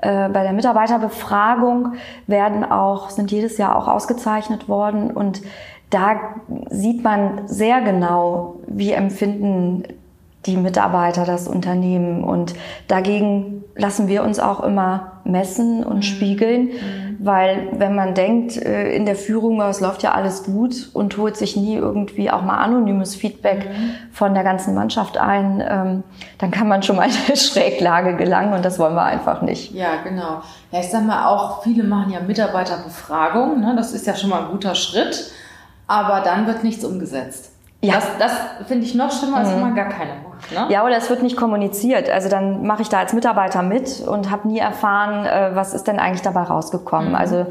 bei 0.00 0.42
der 0.42 0.52
Mitarbeiterbefragung 0.52 1.94
werden 2.26 2.64
auch, 2.64 3.10
sind 3.10 3.30
jedes 3.32 3.58
Jahr 3.58 3.76
auch 3.76 3.88
ausgezeichnet 3.88 4.68
worden 4.68 5.10
und 5.10 5.42
da 5.90 6.16
sieht 6.68 7.02
man 7.02 7.42
sehr 7.46 7.80
genau, 7.80 8.56
wie 8.66 8.92
empfinden 8.92 9.84
die 10.46 10.56
Mitarbeiter 10.56 11.24
das 11.24 11.48
Unternehmen 11.48 12.22
und 12.22 12.54
dagegen 12.88 13.64
lassen 13.74 14.08
wir 14.08 14.22
uns 14.22 14.38
auch 14.38 14.60
immer 14.60 15.12
messen 15.24 15.84
und 15.84 15.96
mhm. 15.96 16.02
spiegeln, 16.02 16.64
mhm. 16.64 17.05
Weil 17.18 17.68
wenn 17.72 17.94
man 17.94 18.14
denkt, 18.14 18.56
äh, 18.56 18.90
in 18.94 19.06
der 19.06 19.16
Führung, 19.16 19.60
es 19.60 19.80
läuft 19.80 20.02
ja 20.02 20.12
alles 20.12 20.44
gut 20.44 20.90
und 20.92 21.16
holt 21.16 21.36
sich 21.36 21.56
nie 21.56 21.76
irgendwie 21.76 22.30
auch 22.30 22.42
mal 22.42 22.58
anonymes 22.58 23.14
Feedback 23.14 23.68
mhm. 23.68 23.90
von 24.12 24.34
der 24.34 24.44
ganzen 24.44 24.74
Mannschaft 24.74 25.18
ein, 25.18 25.62
ähm, 25.68 26.02
dann 26.38 26.50
kann 26.50 26.68
man 26.68 26.82
schon 26.82 26.96
mal 26.96 27.08
in 27.08 27.14
eine 27.26 27.36
Schräglage 27.36 28.16
gelangen 28.16 28.52
und 28.52 28.64
das 28.64 28.78
wollen 28.78 28.94
wir 28.94 29.04
einfach 29.04 29.42
nicht. 29.42 29.72
Ja, 29.72 30.02
genau. 30.02 30.42
Ja, 30.70 30.80
ich 30.80 30.88
sag 30.88 31.04
mal 31.04 31.26
auch, 31.26 31.62
viele 31.62 31.84
machen 31.84 32.12
ja 32.12 32.20
Mitarbeiterbefragung, 32.20 33.60
ne? 33.60 33.74
das 33.76 33.92
ist 33.92 34.06
ja 34.06 34.14
schon 34.14 34.30
mal 34.30 34.42
ein 34.42 34.50
guter 34.50 34.74
Schritt, 34.74 35.30
aber 35.86 36.20
dann 36.20 36.46
wird 36.46 36.64
nichts 36.64 36.84
umgesetzt. 36.84 37.55
Ja. 37.82 37.94
Das, 37.94 38.06
das 38.18 38.32
finde 38.68 38.84
ich 38.84 38.94
noch 38.94 39.12
schlimmer, 39.12 39.38
als 39.38 39.48
mhm. 39.48 39.54
wenn 39.54 39.60
man 39.60 39.74
gar 39.74 39.88
keine 39.88 40.12
macht. 40.36 40.52
Ne? 40.52 40.72
Ja, 40.72 40.84
oder 40.84 40.96
es 40.96 41.10
wird 41.10 41.22
nicht 41.22 41.36
kommuniziert. 41.36 42.10
Also 42.10 42.28
dann 42.28 42.66
mache 42.66 42.82
ich 42.82 42.88
da 42.88 42.98
als 42.98 43.12
Mitarbeiter 43.12 43.62
mit 43.62 44.00
und 44.06 44.30
habe 44.30 44.48
nie 44.48 44.58
erfahren, 44.58 45.26
äh, 45.26 45.54
was 45.54 45.74
ist 45.74 45.86
denn 45.86 45.98
eigentlich 45.98 46.22
dabei 46.22 46.42
rausgekommen. 46.42 47.10
Mhm. 47.10 47.14
Also 47.14 47.46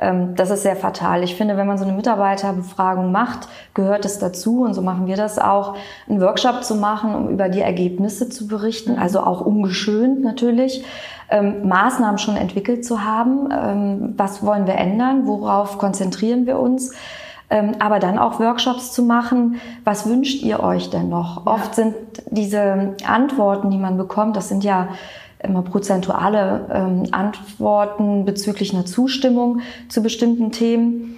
ähm, 0.00 0.34
das 0.34 0.50
ist 0.50 0.62
sehr 0.62 0.76
fatal. 0.76 1.22
Ich 1.22 1.34
finde, 1.36 1.56
wenn 1.56 1.66
man 1.66 1.78
so 1.78 1.84
eine 1.84 1.92
Mitarbeiterbefragung 1.92 3.12
macht, 3.12 3.48
gehört 3.74 4.04
es 4.04 4.18
dazu, 4.18 4.62
und 4.62 4.74
so 4.74 4.82
machen 4.82 5.06
wir 5.06 5.16
das 5.16 5.38
auch, 5.38 5.76
einen 6.08 6.20
Workshop 6.20 6.64
zu 6.64 6.76
machen, 6.76 7.14
um 7.14 7.28
über 7.28 7.48
die 7.48 7.60
Ergebnisse 7.60 8.28
zu 8.28 8.46
berichten, 8.46 8.92
mhm. 8.92 9.02
also 9.02 9.20
auch 9.20 9.40
ungeschönt 9.40 10.22
natürlich. 10.22 10.84
Ähm, 11.30 11.68
Maßnahmen 11.68 12.16
schon 12.16 12.36
entwickelt 12.36 12.86
zu 12.86 13.04
haben. 13.04 13.50
Ähm, 13.52 14.14
was 14.16 14.42
wollen 14.42 14.66
wir 14.66 14.76
ändern? 14.76 15.26
Worauf 15.26 15.76
konzentrieren 15.76 16.46
wir 16.46 16.58
uns? 16.58 16.94
Ähm, 17.50 17.76
aber 17.78 17.98
dann 17.98 18.18
auch 18.18 18.40
Workshops 18.40 18.92
zu 18.92 19.02
machen. 19.02 19.60
Was 19.84 20.08
wünscht 20.08 20.42
ihr 20.42 20.60
euch 20.60 20.90
denn 20.90 21.08
noch? 21.08 21.46
Ja. 21.46 21.52
Oft 21.52 21.74
sind 21.74 21.94
diese 22.30 22.94
Antworten, 23.06 23.70
die 23.70 23.78
man 23.78 23.96
bekommt, 23.96 24.36
das 24.36 24.48
sind 24.48 24.64
ja 24.64 24.88
immer 25.40 25.62
prozentuale 25.62 26.66
ähm, 26.72 27.04
Antworten 27.12 28.24
bezüglich 28.24 28.74
einer 28.74 28.86
Zustimmung 28.86 29.60
zu 29.88 30.02
bestimmten 30.02 30.50
Themen. 30.50 31.16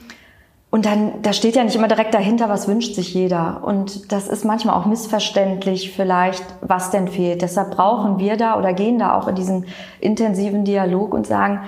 Und 0.70 0.86
dann, 0.86 1.22
da 1.22 1.32
steht 1.32 1.56
ja 1.56 1.64
nicht 1.64 1.74
immer 1.74 1.88
direkt 1.88 2.14
dahinter, 2.14 2.48
was 2.48 2.68
wünscht 2.68 2.94
sich 2.94 3.12
jeder. 3.12 3.64
Und 3.64 4.12
das 4.12 4.28
ist 4.28 4.44
manchmal 4.44 4.76
auch 4.76 4.86
missverständlich 4.86 5.92
vielleicht, 5.92 6.44
was 6.60 6.90
denn 6.90 7.08
fehlt. 7.08 7.42
Deshalb 7.42 7.72
brauchen 7.72 8.20
wir 8.20 8.36
da 8.36 8.56
oder 8.56 8.72
gehen 8.72 8.98
da 8.98 9.18
auch 9.18 9.26
in 9.26 9.34
diesen 9.34 9.66
intensiven 10.00 10.64
Dialog 10.64 11.12
und 11.12 11.26
sagen, 11.26 11.60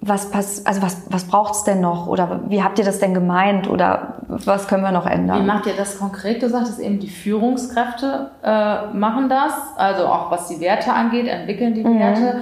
was 0.00 0.30
pass 0.30 0.66
also 0.66 0.82
was, 0.82 1.02
was 1.10 1.24
braucht 1.24 1.54
es 1.54 1.64
denn 1.64 1.80
noch? 1.80 2.08
Oder 2.08 2.40
wie 2.48 2.62
habt 2.62 2.78
ihr 2.78 2.84
das 2.84 2.98
denn 2.98 3.14
gemeint? 3.14 3.68
Oder 3.68 4.14
was 4.26 4.66
können 4.66 4.82
wir 4.82 4.90
noch 4.90 5.06
ändern? 5.06 5.42
Wie 5.42 5.46
macht 5.46 5.66
ihr 5.66 5.76
das 5.76 5.98
konkret? 5.98 6.42
Du 6.42 6.48
sagtest 6.48 6.80
eben, 6.80 6.98
die 6.98 7.08
Führungskräfte 7.08 8.30
äh, 8.42 8.86
machen 8.92 9.28
das, 9.28 9.52
also 9.76 10.06
auch 10.06 10.30
was 10.30 10.48
die 10.48 10.60
Werte 10.60 10.92
angeht, 10.92 11.28
entwickeln 11.28 11.74
die 11.74 11.84
mhm. 11.84 11.98
Werte. 11.98 12.40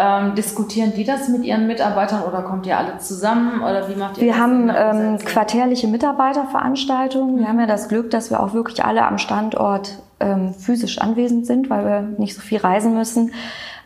Ähm, 0.00 0.36
diskutieren 0.36 0.92
die 0.94 1.04
das 1.04 1.28
mit 1.28 1.42
ihren 1.42 1.66
Mitarbeitern 1.66 2.22
oder 2.22 2.42
kommt 2.42 2.66
ihr 2.66 2.78
alle 2.78 2.98
zusammen 2.98 3.62
oder 3.62 3.88
wie 3.88 3.96
macht 3.96 4.16
ihr 4.16 4.22
wir 4.22 4.28
das? 4.28 4.36
Wir 4.36 4.38
haben 4.38 4.70
ähm, 4.70 5.18
quartärliche 5.18 5.88
Mitarbeiterveranstaltungen. 5.88 7.36
Wir 7.36 7.42
mhm. 7.42 7.48
haben 7.48 7.60
ja 7.60 7.66
das 7.66 7.88
Glück, 7.88 8.10
dass 8.10 8.30
wir 8.30 8.40
auch 8.40 8.54
wirklich 8.54 8.84
alle 8.84 9.04
am 9.04 9.18
Standort 9.18 9.98
ähm, 10.20 10.54
physisch 10.54 10.98
anwesend 10.98 11.46
sind, 11.46 11.68
weil 11.68 11.84
wir 11.84 12.00
nicht 12.18 12.34
so 12.34 12.40
viel 12.40 12.58
reisen 12.58 12.94
müssen. 12.94 13.32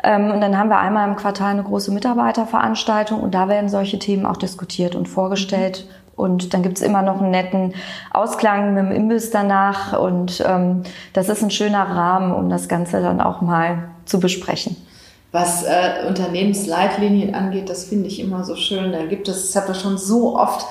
Ähm, 0.03 0.31
und 0.31 0.41
dann 0.41 0.59
haben 0.59 0.69
wir 0.69 0.79
einmal 0.79 1.09
im 1.09 1.17
Quartal 1.17 1.53
eine 1.53 1.63
große 1.63 1.93
Mitarbeiterveranstaltung 1.93 3.21
und 3.21 3.35
da 3.35 3.49
werden 3.49 3.69
solche 3.69 3.99
Themen 3.99 4.27
auch 4.27 4.37
diskutiert 4.37 4.95
und 4.95 5.09
vorgestellt. 5.09 5.87
Und 6.15 6.53
dann 6.53 6.63
gibt's 6.63 6.83
immer 6.83 7.03
noch 7.03 7.21
einen 7.21 7.31
netten 7.31 7.75
Ausklang 8.11 8.75
mit 8.75 8.85
dem 8.85 8.93
Imbiss 8.93 9.31
danach. 9.31 9.99
Und 9.99 10.43
ähm, 10.47 10.83
das 11.13 11.29
ist 11.29 11.43
ein 11.43 11.51
schöner 11.51 11.83
Rahmen, 11.83 12.33
um 12.33 12.51
das 12.51 12.69
Ganze 12.69 13.01
dann 13.01 13.21
auch 13.21 13.41
mal 13.41 13.89
zu 14.05 14.21
besprechen. 14.21 14.77
Was 15.33 15.65
äh, 15.65 16.07
Unternehmensleitlinien 16.07 17.35
angeht, 17.35 17.71
das 17.71 17.85
finde 17.85 18.09
ich 18.09 18.21
immer 18.21 18.45
so 18.45 18.55
schön. 18.55 18.93
Da 18.93 19.07
gibt 19.07 19.29
es, 19.29 19.51
das 19.53 19.63
habe 19.63 19.73
ich 19.73 19.81
schon 19.81 19.97
so 19.97 20.39
oft 20.39 20.67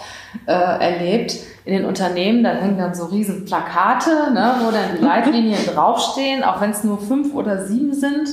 äh, 0.45 0.51
erlebt, 0.51 1.35
in 1.65 1.73
den 1.73 1.85
Unternehmen, 1.85 2.43
da 2.43 2.51
hängen 2.51 2.77
dann 2.77 2.93
so 2.93 3.05
riesen 3.05 3.45
Plakate, 3.45 4.31
ne, 4.33 4.55
wo 4.63 4.71
dann 4.71 4.97
die 4.97 5.03
Leitlinien 5.03 5.65
draufstehen, 5.73 6.43
auch 6.43 6.61
wenn 6.61 6.71
es 6.71 6.83
nur 6.83 6.99
fünf 6.99 7.33
oder 7.33 7.65
sieben 7.65 7.93
sind. 7.93 8.29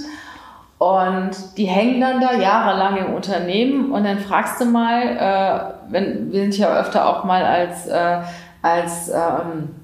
Und 0.78 1.30
die 1.56 1.64
hängen 1.64 2.00
dann 2.00 2.20
da 2.20 2.34
jahrelang 2.34 2.96
im 2.98 3.14
Unternehmen. 3.14 3.90
Und 3.90 4.04
dann 4.04 4.18
fragst 4.18 4.60
du 4.60 4.64
mal, 4.64 5.02
äh, 5.02 5.92
wenn, 5.92 6.32
wir 6.32 6.42
sind 6.42 6.56
ja 6.56 6.78
öfter 6.78 7.08
auch 7.08 7.24
mal 7.24 7.44
als, 7.44 7.88
äh, 7.88 8.20
als, 8.62 9.08
ähm, 9.08 9.74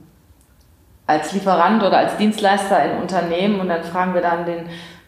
als 1.07 1.33
Lieferant 1.33 1.83
oder 1.83 1.99
als 1.99 2.17
Dienstleister 2.17 2.85
in 2.85 3.03
Unternehmen. 3.03 3.59
Und 3.59 3.69
dann 3.69 3.83
fragen 3.83 4.15
wir 4.15 4.23
dann 4.23 4.47
den 4.47 4.67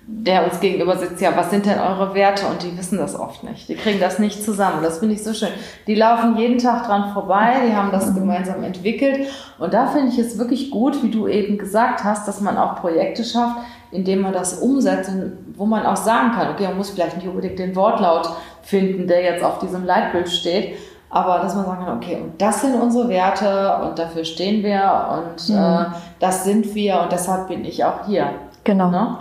der 0.09 0.45
uns 0.45 0.61
gegenüber 0.61 0.97
sitzt, 0.97 1.21
ja, 1.21 1.37
was 1.37 1.51
sind 1.51 1.66
denn 1.66 1.81
eure 1.81 2.14
Werte? 2.14 2.47
Und 2.47 2.62
die 2.62 2.79
wissen 2.79 2.97
das 2.97 3.19
oft 3.19 3.42
nicht. 3.42 3.69
Die 3.69 3.75
kriegen 3.75 3.99
das 3.99 4.21
nicht 4.21 4.40
zusammen. 4.45 4.83
Das 4.83 4.99
finde 5.01 5.16
ich 5.16 5.25
so 5.25 5.35
schön. 5.35 5.49
Die 5.88 5.97
laufen 5.97 6.37
jeden 6.37 6.59
Tag 6.59 6.87
dran 6.87 7.12
vorbei, 7.12 7.55
die 7.66 7.75
haben 7.75 7.90
das 7.90 8.14
gemeinsam 8.14 8.62
entwickelt. 8.62 9.29
Und 9.59 9.75
da 9.75 9.88
finde 9.88 10.12
ich 10.12 10.19
es 10.19 10.38
wirklich 10.38 10.71
gut, 10.71 11.03
wie 11.03 11.11
du 11.11 11.27
eben 11.27 11.59
gesagt 11.59 12.05
hast, 12.05 12.29
dass 12.29 12.40
man 12.40 12.57
auch 12.57 12.77
Projekte 12.77 13.25
schafft, 13.25 13.57
indem 13.90 14.21
man 14.21 14.33
das 14.33 14.61
umsetzt, 14.61 15.11
wo 15.57 15.66
man 15.66 15.85
auch 15.85 15.97
sagen 15.97 16.31
kann, 16.33 16.51
okay, 16.51 16.69
man 16.69 16.77
muss 16.77 16.90
vielleicht 16.90 17.16
nicht 17.16 17.27
unbedingt 17.27 17.59
den 17.59 17.75
Wortlaut 17.75 18.31
finden, 18.62 19.09
der 19.09 19.23
jetzt 19.23 19.42
auf 19.42 19.59
diesem 19.59 19.85
Leitbild 19.85 20.29
steht, 20.29 20.77
aber 21.11 21.38
dass 21.40 21.57
man 21.57 21.64
sagen 21.64 21.85
kann, 21.85 21.97
okay, 21.97 22.21
und 22.23 22.40
das 22.40 22.61
sind 22.61 22.81
unsere 22.81 23.09
Werte 23.09 23.79
und 23.83 23.99
dafür 23.99 24.25
stehen 24.25 24.62
wir 24.62 25.09
und 25.19 25.49
mhm. 25.49 25.57
äh, 25.57 25.85
das 26.21 26.45
sind 26.45 26.75
wir 26.77 27.01
und 27.01 27.11
deshalb 27.11 27.49
bin 27.49 27.64
ich 27.64 27.85
auch 27.85 28.07
hier. 28.07 28.31
Genau. 28.64 28.90
Ne? 28.90 29.19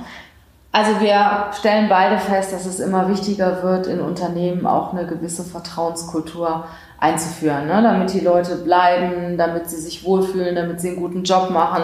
Also 0.75 0.99
wir 0.99 1.53
stellen 1.57 1.87
beide 1.87 2.17
fest, 2.17 2.51
dass 2.51 2.65
es 2.65 2.81
immer 2.81 3.07
wichtiger 3.07 3.63
wird, 3.63 3.87
in 3.87 4.01
Unternehmen 4.01 4.65
auch 4.65 4.91
eine 4.91 5.07
gewisse 5.07 5.45
Vertrauenskultur 5.45 6.65
einzuführen, 6.99 7.67
ne? 7.67 7.81
damit 7.81 8.11
die 8.11 8.19
Leute 8.19 8.57
bleiben, 8.57 9.37
damit 9.37 9.69
sie 9.69 9.77
sich 9.77 10.03
wohlfühlen, 10.03 10.53
damit 10.53 10.81
sie 10.81 10.89
einen 10.89 10.99
guten 10.99 11.23
Job 11.23 11.49
machen. 11.49 11.83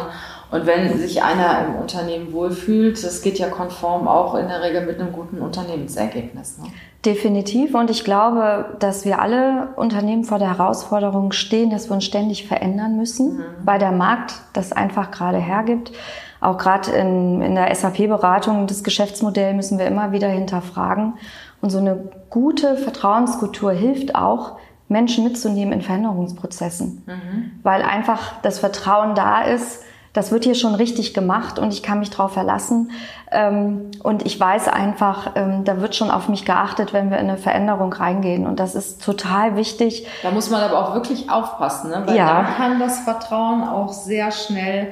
Und 0.51 0.65
wenn 0.65 0.97
sich 0.97 1.23
einer 1.23 1.67
im 1.67 1.75
Unternehmen 1.75 2.33
wohlfühlt, 2.33 3.01
das 3.01 3.21
geht 3.21 3.39
ja 3.39 3.47
konform 3.47 4.09
auch 4.09 4.35
in 4.35 4.49
der 4.49 4.61
Regel 4.61 4.85
mit 4.85 4.99
einem 4.99 5.13
guten 5.13 5.39
Unternehmensergebnis. 5.39 6.57
Ne? 6.57 6.65
Definitiv. 7.05 7.73
Und 7.73 7.89
ich 7.89 8.03
glaube, 8.03 8.75
dass 8.79 9.05
wir 9.05 9.21
alle 9.21 9.69
Unternehmen 9.77 10.25
vor 10.25 10.37
der 10.37 10.49
Herausforderung 10.49 11.31
stehen, 11.31 11.69
dass 11.69 11.89
wir 11.89 11.93
uns 11.93 12.03
ständig 12.03 12.45
verändern 12.45 12.97
müssen, 12.97 13.37
mhm. 13.37 13.43
weil 13.63 13.79
der 13.79 13.93
Markt 13.93 14.33
das 14.51 14.73
einfach 14.73 15.11
gerade 15.11 15.37
hergibt. 15.37 15.93
Auch 16.41 16.57
gerade 16.57 16.91
in, 16.91 17.41
in 17.41 17.55
der 17.55 17.73
SAP-Beratung, 17.73 18.67
das 18.67 18.83
Geschäftsmodell 18.83 19.53
müssen 19.53 19.77
wir 19.77 19.85
immer 19.85 20.11
wieder 20.11 20.27
hinterfragen. 20.27 21.13
Und 21.61 21.69
so 21.69 21.77
eine 21.77 22.09
gute 22.29 22.75
Vertrauenskultur 22.75 23.71
hilft 23.71 24.15
auch, 24.15 24.57
Menschen 24.87 25.23
mitzunehmen 25.23 25.73
in 25.73 25.81
Veränderungsprozessen, 25.81 27.03
mhm. 27.05 27.51
weil 27.63 27.81
einfach 27.81 28.33
das 28.41 28.59
Vertrauen 28.59 29.15
da 29.15 29.41
ist, 29.43 29.83
das 30.13 30.31
wird 30.31 30.43
hier 30.43 30.55
schon 30.55 30.75
richtig 30.75 31.13
gemacht 31.13 31.57
und 31.57 31.71
ich 31.71 31.83
kann 31.83 31.99
mich 31.99 32.09
darauf 32.09 32.33
verlassen. 32.33 32.91
Ähm, 33.31 33.91
und 34.03 34.25
ich 34.25 34.37
weiß 34.37 34.67
einfach, 34.67 35.31
ähm, 35.35 35.63
da 35.63 35.79
wird 35.79 35.95
schon 35.95 36.11
auf 36.11 36.27
mich 36.27 36.43
geachtet, 36.43 36.91
wenn 36.91 37.09
wir 37.09 37.17
in 37.17 37.29
eine 37.29 37.37
Veränderung 37.37 37.93
reingehen. 37.93 38.45
Und 38.45 38.59
das 38.59 38.75
ist 38.75 39.01
total 39.01 39.55
wichtig. 39.55 40.05
Da 40.21 40.31
muss 40.31 40.49
man 40.49 40.61
aber 40.61 40.79
auch 40.79 40.95
wirklich 40.95 41.29
aufpassen, 41.29 41.91
ne? 41.91 42.03
weil 42.05 42.17
ja. 42.17 42.41
da 42.41 42.43
kann 42.43 42.79
das 42.79 42.99
Vertrauen 42.99 43.63
auch 43.63 43.93
sehr 43.93 44.31
schnell 44.31 44.91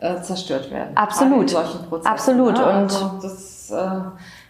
äh, 0.00 0.22
zerstört 0.22 0.70
werden. 0.70 0.96
Absolut. 0.96 1.42
In 1.42 1.48
solchen 1.48 1.86
Prozessen, 1.86 2.12
Absolut. 2.12 2.54
Ne? 2.54 2.64
Also 2.64 3.04
und 3.04 3.24
das, 3.24 3.70
äh, 3.70 4.00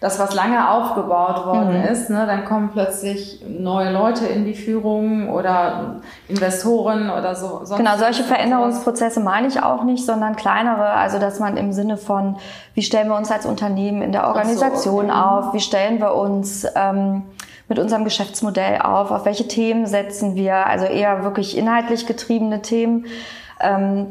das, 0.00 0.18
was 0.18 0.34
lange 0.34 0.70
aufgebaut 0.70 1.44
worden 1.44 1.80
mhm. 1.80 1.88
ist, 1.88 2.08
ne, 2.08 2.24
dann 2.26 2.44
kommen 2.44 2.70
plötzlich 2.72 3.44
neue 3.46 3.92
Leute 3.92 4.26
in 4.26 4.44
die 4.44 4.54
Führung 4.54 5.28
oder 5.28 5.96
Investoren 6.28 7.10
oder 7.10 7.34
so. 7.34 7.62
Genau, 7.76 7.96
solche 7.98 8.22
Veränderungsprozesse 8.22 9.20
meine 9.20 9.48
ich 9.48 9.62
auch 9.62 9.84
nicht, 9.84 10.06
sondern 10.06 10.36
kleinere, 10.36 10.90
also 10.92 11.18
dass 11.18 11.38
man 11.38 11.56
im 11.56 11.72
Sinne 11.72 11.96
von, 11.96 12.36
wie 12.74 12.82
stellen 12.82 13.08
wir 13.08 13.16
uns 13.16 13.30
als 13.30 13.44
Unternehmen 13.44 14.02
in 14.02 14.12
der 14.12 14.28
Organisation 14.28 15.08
so, 15.08 15.12
okay. 15.12 15.20
auf, 15.20 15.52
wie 15.52 15.60
stellen 15.60 16.00
wir 16.00 16.14
uns 16.14 16.66
ähm, 16.74 17.24
mit 17.68 17.78
unserem 17.78 18.04
Geschäftsmodell 18.04 18.80
auf, 18.80 19.10
auf 19.10 19.24
welche 19.24 19.46
Themen 19.48 19.86
setzen 19.86 20.34
wir, 20.34 20.66
also 20.66 20.86
eher 20.86 21.24
wirklich 21.24 21.58
inhaltlich 21.58 22.06
getriebene 22.06 22.62
Themen 22.62 23.06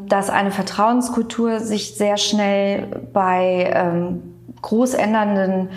dass 0.07 0.29
eine 0.29 0.51
Vertrauenskultur 0.51 1.59
sich 1.59 1.95
sehr 1.95 2.17
schnell 2.17 2.88
bei 3.13 3.71
ähm, 3.73 4.35
groß 4.62 4.93
ändernden 4.93 5.69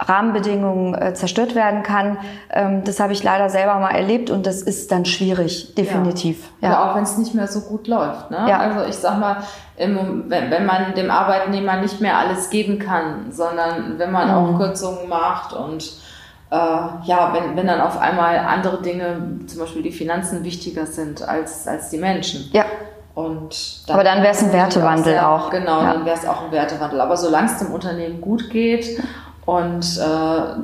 Rahmenbedingungen 0.00 0.94
äh, 0.94 1.14
zerstört 1.14 1.54
werden 1.54 1.82
kann. 1.82 2.18
Ähm, 2.50 2.84
das 2.84 3.00
habe 3.00 3.12
ich 3.12 3.22
leider 3.22 3.50
selber 3.50 3.78
mal 3.78 3.90
erlebt 3.90 4.30
und 4.30 4.46
das 4.46 4.62
ist 4.62 4.90
dann 4.92 5.04
schwierig, 5.04 5.74
definitiv. 5.74 6.50
Ja, 6.60 6.70
ja. 6.70 6.90
auch 6.90 6.96
wenn 6.96 7.02
es 7.02 7.18
nicht 7.18 7.34
mehr 7.34 7.46
so 7.46 7.60
gut 7.60 7.86
läuft. 7.86 8.30
Ne? 8.30 8.46
Ja. 8.48 8.58
Also 8.58 8.88
ich 8.88 8.96
sag 8.96 9.18
mal, 9.18 9.38
im, 9.76 10.24
wenn, 10.28 10.50
wenn 10.50 10.66
man 10.66 10.94
dem 10.94 11.10
Arbeitnehmer 11.10 11.76
nicht 11.76 12.00
mehr 12.00 12.16
alles 12.16 12.50
geben 12.50 12.78
kann, 12.78 13.30
sondern 13.30 13.98
wenn 13.98 14.10
man 14.10 14.28
mhm. 14.28 14.34
auch 14.34 14.58
Kürzungen 14.58 15.08
macht 15.08 15.52
und 15.52 15.84
äh, 16.50 16.56
ja, 16.56 17.32
wenn, 17.32 17.56
wenn 17.56 17.66
dann 17.66 17.80
auf 17.80 17.98
einmal 17.98 18.38
andere 18.38 18.82
Dinge, 18.82 19.40
zum 19.46 19.60
Beispiel 19.60 19.82
die 19.82 19.92
Finanzen, 19.92 20.44
wichtiger 20.44 20.86
sind 20.86 21.26
als, 21.26 21.68
als 21.68 21.90
die 21.90 21.98
Menschen. 21.98 22.50
Ja. 22.52 22.64
Und 23.14 23.88
dann 23.88 23.94
Aber 23.94 24.04
dann 24.04 24.22
wäre 24.22 24.32
es 24.32 24.42
ein 24.42 24.52
Wertewandel 24.52 25.18
auch. 25.18 25.22
Sehr, 25.22 25.28
auch. 25.28 25.50
Genau, 25.50 25.82
ja. 25.82 25.94
dann 25.94 26.04
wäre 26.04 26.16
es 26.16 26.26
auch 26.26 26.44
ein 26.44 26.52
Wertewandel. 26.52 27.00
Aber 27.00 27.16
solange 27.16 27.46
es 27.46 27.58
dem 27.58 27.72
Unternehmen 27.72 28.20
gut 28.20 28.50
geht 28.50 29.00
und 29.46 29.84
äh, 29.98 30.00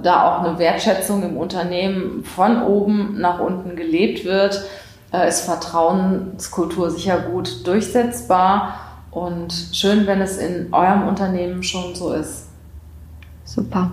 da 0.02 0.22
auch 0.24 0.44
eine 0.44 0.58
Wertschätzung 0.58 1.22
im 1.22 1.36
Unternehmen 1.36 2.24
von 2.24 2.62
oben 2.62 3.20
nach 3.20 3.40
unten 3.40 3.76
gelebt 3.76 4.24
wird, 4.24 4.64
äh, 5.12 5.28
ist 5.28 5.42
Vertrauenskultur 5.42 6.90
sicher 6.90 7.18
gut 7.18 7.66
durchsetzbar. 7.66 8.74
Und 9.10 9.52
schön, 9.72 10.06
wenn 10.06 10.20
es 10.20 10.36
in 10.36 10.72
eurem 10.72 11.08
Unternehmen 11.08 11.62
schon 11.62 11.94
so 11.94 12.12
ist. 12.12 12.48
Super. 13.44 13.90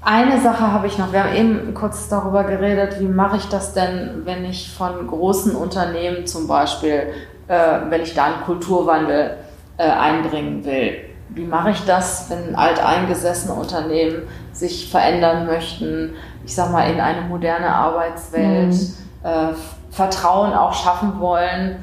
Eine 0.00 0.40
Sache 0.40 0.70
habe 0.70 0.86
ich 0.86 0.98
noch. 0.98 1.12
Wir 1.12 1.24
haben 1.24 1.34
eben 1.34 1.74
kurz 1.74 2.08
darüber 2.08 2.44
geredet, 2.44 3.00
wie 3.00 3.08
mache 3.08 3.36
ich 3.38 3.46
das 3.48 3.74
denn, 3.74 4.22
wenn 4.24 4.44
ich 4.44 4.70
von 4.70 5.06
großen 5.06 5.54
Unternehmen 5.54 6.26
zum 6.26 6.46
Beispiel 6.46 7.12
wenn 7.48 8.02
ich 8.02 8.14
da 8.14 8.24
einen 8.24 8.42
Kulturwandel 8.44 9.36
äh, 9.76 9.82
einbringen 9.82 10.64
will. 10.64 10.96
Wie 11.30 11.44
mache 11.44 11.70
ich 11.70 11.84
das, 11.84 12.30
wenn 12.30 12.54
alteingesessene 12.54 13.54
Unternehmen 13.54 14.22
sich 14.52 14.90
verändern 14.90 15.46
möchten, 15.46 16.14
ich 16.44 16.54
sag 16.54 16.70
mal, 16.70 16.88
in 16.90 17.00
eine 17.00 17.22
moderne 17.22 17.74
Arbeitswelt, 17.74 18.72
mhm. 18.72 18.94
äh, 19.24 19.48
Vertrauen 19.90 20.52
auch 20.52 20.72
schaffen 20.72 21.18
wollen? 21.20 21.76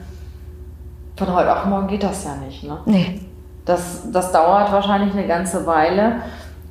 Von 1.17 1.33
heute 1.35 1.55
auf 1.55 1.65
morgen 1.65 1.87
geht 1.87 2.03
das 2.03 2.23
ja 2.23 2.35
nicht. 2.35 2.63
Ne? 2.63 2.79
Nee. 2.85 3.21
Das, 3.65 4.03
das 4.11 4.31
dauert 4.31 4.71
wahrscheinlich 4.71 5.13
eine 5.13 5.27
ganze 5.27 5.65
Weile. 5.65 6.21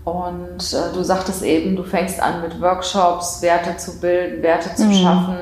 Und 0.04 0.72
äh, 0.72 0.94
du 0.94 1.02
sagtest 1.02 1.42
eben, 1.42 1.76
du 1.76 1.82
fängst 1.82 2.20
an 2.22 2.40
mit 2.40 2.60
Workshops, 2.60 3.42
Werte 3.42 3.76
zu 3.76 4.00
bilden, 4.00 4.42
Werte 4.42 4.74
zu 4.74 4.86
mhm. 4.86 4.94
schaffen. 4.94 5.36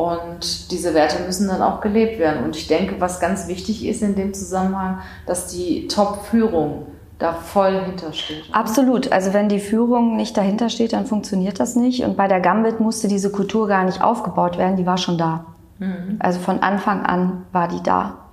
Und 0.00 0.70
diese 0.70 0.94
Werte 0.94 1.22
müssen 1.24 1.48
dann 1.48 1.60
auch 1.60 1.82
gelebt 1.82 2.18
werden. 2.18 2.42
Und 2.44 2.56
ich 2.56 2.68
denke, 2.68 3.00
was 3.00 3.20
ganz 3.20 3.48
wichtig 3.48 3.84
ist 3.84 4.00
in 4.00 4.14
dem 4.14 4.32
Zusammenhang, 4.32 5.00
dass 5.26 5.48
die 5.48 5.88
Top-Führung 5.88 6.86
da 7.18 7.34
voll 7.34 7.78
hintersteht. 7.84 8.48
Oder? 8.48 8.56
Absolut. 8.56 9.12
Also 9.12 9.34
wenn 9.34 9.50
die 9.50 9.58
Führung 9.58 10.16
nicht 10.16 10.38
dahinter 10.38 10.70
steht, 10.70 10.94
dann 10.94 11.04
funktioniert 11.04 11.60
das 11.60 11.76
nicht. 11.76 12.02
Und 12.02 12.16
bei 12.16 12.28
der 12.28 12.40
Gambit 12.40 12.80
musste 12.80 13.08
diese 13.08 13.30
Kultur 13.30 13.68
gar 13.68 13.84
nicht 13.84 14.02
aufgebaut 14.02 14.56
werden, 14.56 14.76
die 14.76 14.86
war 14.86 14.96
schon 14.96 15.18
da. 15.18 15.44
Mhm. 15.78 16.16
Also 16.18 16.40
von 16.40 16.60
Anfang 16.60 17.04
an 17.04 17.44
war 17.52 17.68
die 17.68 17.82
da. 17.82 18.30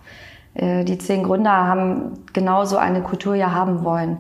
Äh, 0.54 0.86
die 0.86 0.98
zehn 0.98 1.24
Gründer 1.24 1.52
haben 1.52 2.24
genauso 2.32 2.78
eine 2.78 3.02
Kultur 3.02 3.36
ja 3.36 3.52
haben 3.52 3.84
wollen. 3.84 4.20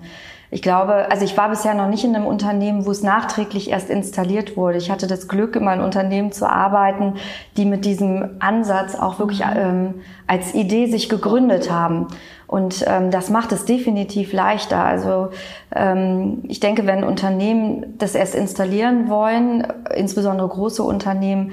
Ich 0.49 0.61
glaube, 0.61 1.11
also 1.11 1.25
ich 1.25 1.35
war 1.35 1.49
bisher 1.49 1.73
noch 1.73 1.89
nicht 1.89 2.05
in 2.05 2.15
einem 2.15 2.25
Unternehmen, 2.25 2.85
wo 2.85 2.91
es 2.91 3.03
nachträglich 3.03 3.69
erst 3.69 3.89
installiert 3.89 4.55
wurde. 4.55 4.77
Ich 4.77 4.89
hatte 4.89 5.05
das 5.05 5.27
Glück, 5.27 5.57
in 5.57 5.65
meinem 5.65 5.83
Unternehmen 5.83 6.31
zu 6.31 6.49
arbeiten, 6.49 7.15
die 7.57 7.65
mit 7.65 7.83
diesem 7.83 8.37
Ansatz 8.39 8.95
auch 8.95 9.19
wirklich 9.19 9.39
mhm. 9.39 9.53
ähm, 9.55 9.93
als 10.25 10.53
Idee 10.53 10.85
sich 10.85 11.09
gegründet 11.09 11.69
haben. 11.69 12.07
Und 12.47 12.85
ähm, 12.87 13.11
das 13.11 13.29
macht 13.29 13.51
es 13.51 13.65
definitiv 13.65 14.31
leichter. 14.31 14.81
Also 14.81 15.29
ähm, 15.75 16.43
ich 16.47 16.61
denke, 16.61 16.85
wenn 16.85 17.03
Unternehmen 17.03 17.97
das 17.97 18.15
erst 18.15 18.33
installieren 18.33 19.09
wollen, 19.09 19.67
insbesondere 19.93 20.47
große 20.47 20.81
Unternehmen, 20.81 21.51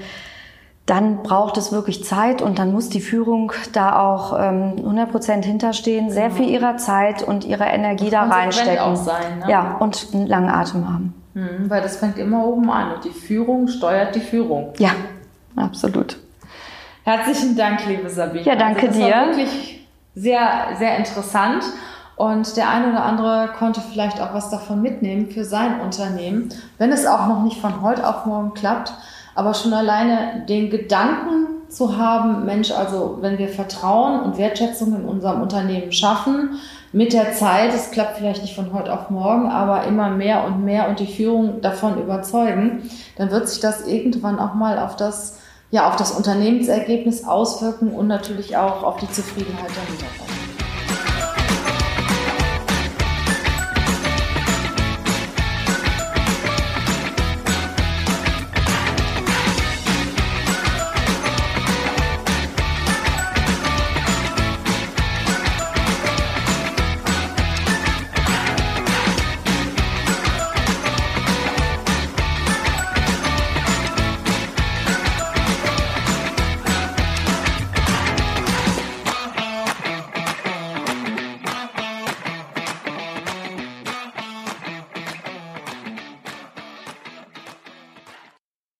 dann 0.85 1.23
braucht 1.23 1.57
es 1.57 1.71
wirklich 1.71 2.03
Zeit 2.03 2.41
und 2.41 2.59
dann 2.59 2.71
muss 2.71 2.89
die 2.89 3.01
Führung 3.01 3.51
da 3.73 3.99
auch 3.99 4.39
ähm, 4.39 4.75
100 4.77 5.11
Prozent 5.11 5.45
hinterstehen, 5.45 6.11
sehr 6.11 6.29
viel 6.29 6.47
ihrer 6.47 6.77
Zeit 6.77 7.23
und 7.23 7.43
ihrer 7.43 7.67
Energie 7.67 8.11
da 8.11 8.23
reinstecken. 8.23 8.79
Auch 8.79 8.95
sein, 8.95 9.39
ne? 9.39 9.45
Ja, 9.49 9.77
und 9.79 10.07
einen 10.13 10.27
langen 10.27 10.49
Atem 10.49 10.87
haben. 10.87 11.13
Mhm, 11.33 11.69
weil 11.69 11.81
das 11.81 11.97
fängt 11.97 12.19
immer 12.19 12.45
oben 12.45 12.69
an 12.69 12.93
und 12.93 13.03
die 13.03 13.09
Führung 13.09 13.67
steuert 13.67 14.15
die 14.15 14.19
Führung. 14.19 14.73
Ja, 14.77 14.91
absolut. 15.55 16.17
Herzlichen 17.03 17.55
Dank, 17.55 17.85
liebe 17.87 18.09
Sabine. 18.09 18.43
Ja, 18.43 18.55
danke 18.55 18.87
also 18.87 18.99
das 18.99 19.07
dir. 19.07 19.15
War 19.15 19.27
wirklich 19.27 19.87
sehr, 20.13 20.75
sehr 20.77 20.97
interessant. 20.97 21.63
Und 22.15 22.55
der 22.55 22.69
eine 22.69 22.91
oder 22.91 23.03
andere 23.03 23.49
konnte 23.57 23.81
vielleicht 23.81 24.21
auch 24.21 24.33
was 24.33 24.49
davon 24.49 24.81
mitnehmen 24.81 25.29
für 25.29 25.43
sein 25.43 25.81
Unternehmen, 25.81 26.49
wenn 26.77 26.91
es 26.91 27.05
auch 27.05 27.27
noch 27.27 27.43
nicht 27.43 27.59
von 27.59 27.81
heute 27.81 28.07
auf 28.07 28.25
morgen 28.25 28.53
klappt. 28.53 28.93
Aber 29.35 29.53
schon 29.53 29.73
alleine 29.73 30.45
den 30.47 30.69
Gedanken 30.69 31.45
zu 31.69 31.97
haben, 31.97 32.45
Mensch, 32.45 32.71
also 32.71 33.17
wenn 33.21 33.37
wir 33.37 33.49
Vertrauen 33.49 34.21
und 34.21 34.37
Wertschätzung 34.37 34.95
in 34.95 35.05
unserem 35.05 35.41
Unternehmen 35.41 35.91
schaffen, 35.91 36.59
mit 36.93 37.11
der 37.11 37.33
Zeit, 37.33 37.73
es 37.73 37.91
klappt 37.91 38.17
vielleicht 38.17 38.41
nicht 38.41 38.55
von 38.55 38.71
heute 38.71 38.93
auf 38.93 39.09
morgen, 39.09 39.49
aber 39.49 39.83
immer 39.83 40.09
mehr 40.09 40.45
und 40.45 40.63
mehr 40.63 40.87
und 40.87 40.99
die 40.99 41.07
Führung 41.07 41.59
davon 41.59 42.01
überzeugen, 42.01 42.89
dann 43.17 43.31
wird 43.31 43.49
sich 43.49 43.59
das 43.59 43.85
irgendwann 43.85 44.39
auch 44.39 44.53
mal 44.53 44.79
auf 44.79 44.95
das, 44.95 45.37
ja, 45.71 45.89
auf 45.89 45.97
das 45.97 46.11
Unternehmensergebnis 46.11 47.25
auswirken 47.25 47.89
und 47.89 48.07
natürlich 48.07 48.55
auch 48.55 48.83
auf 48.83 48.97
die 48.97 49.11
Zufriedenheit 49.11 49.71
der 49.75 49.91
Mitarbeiter. 49.91 50.44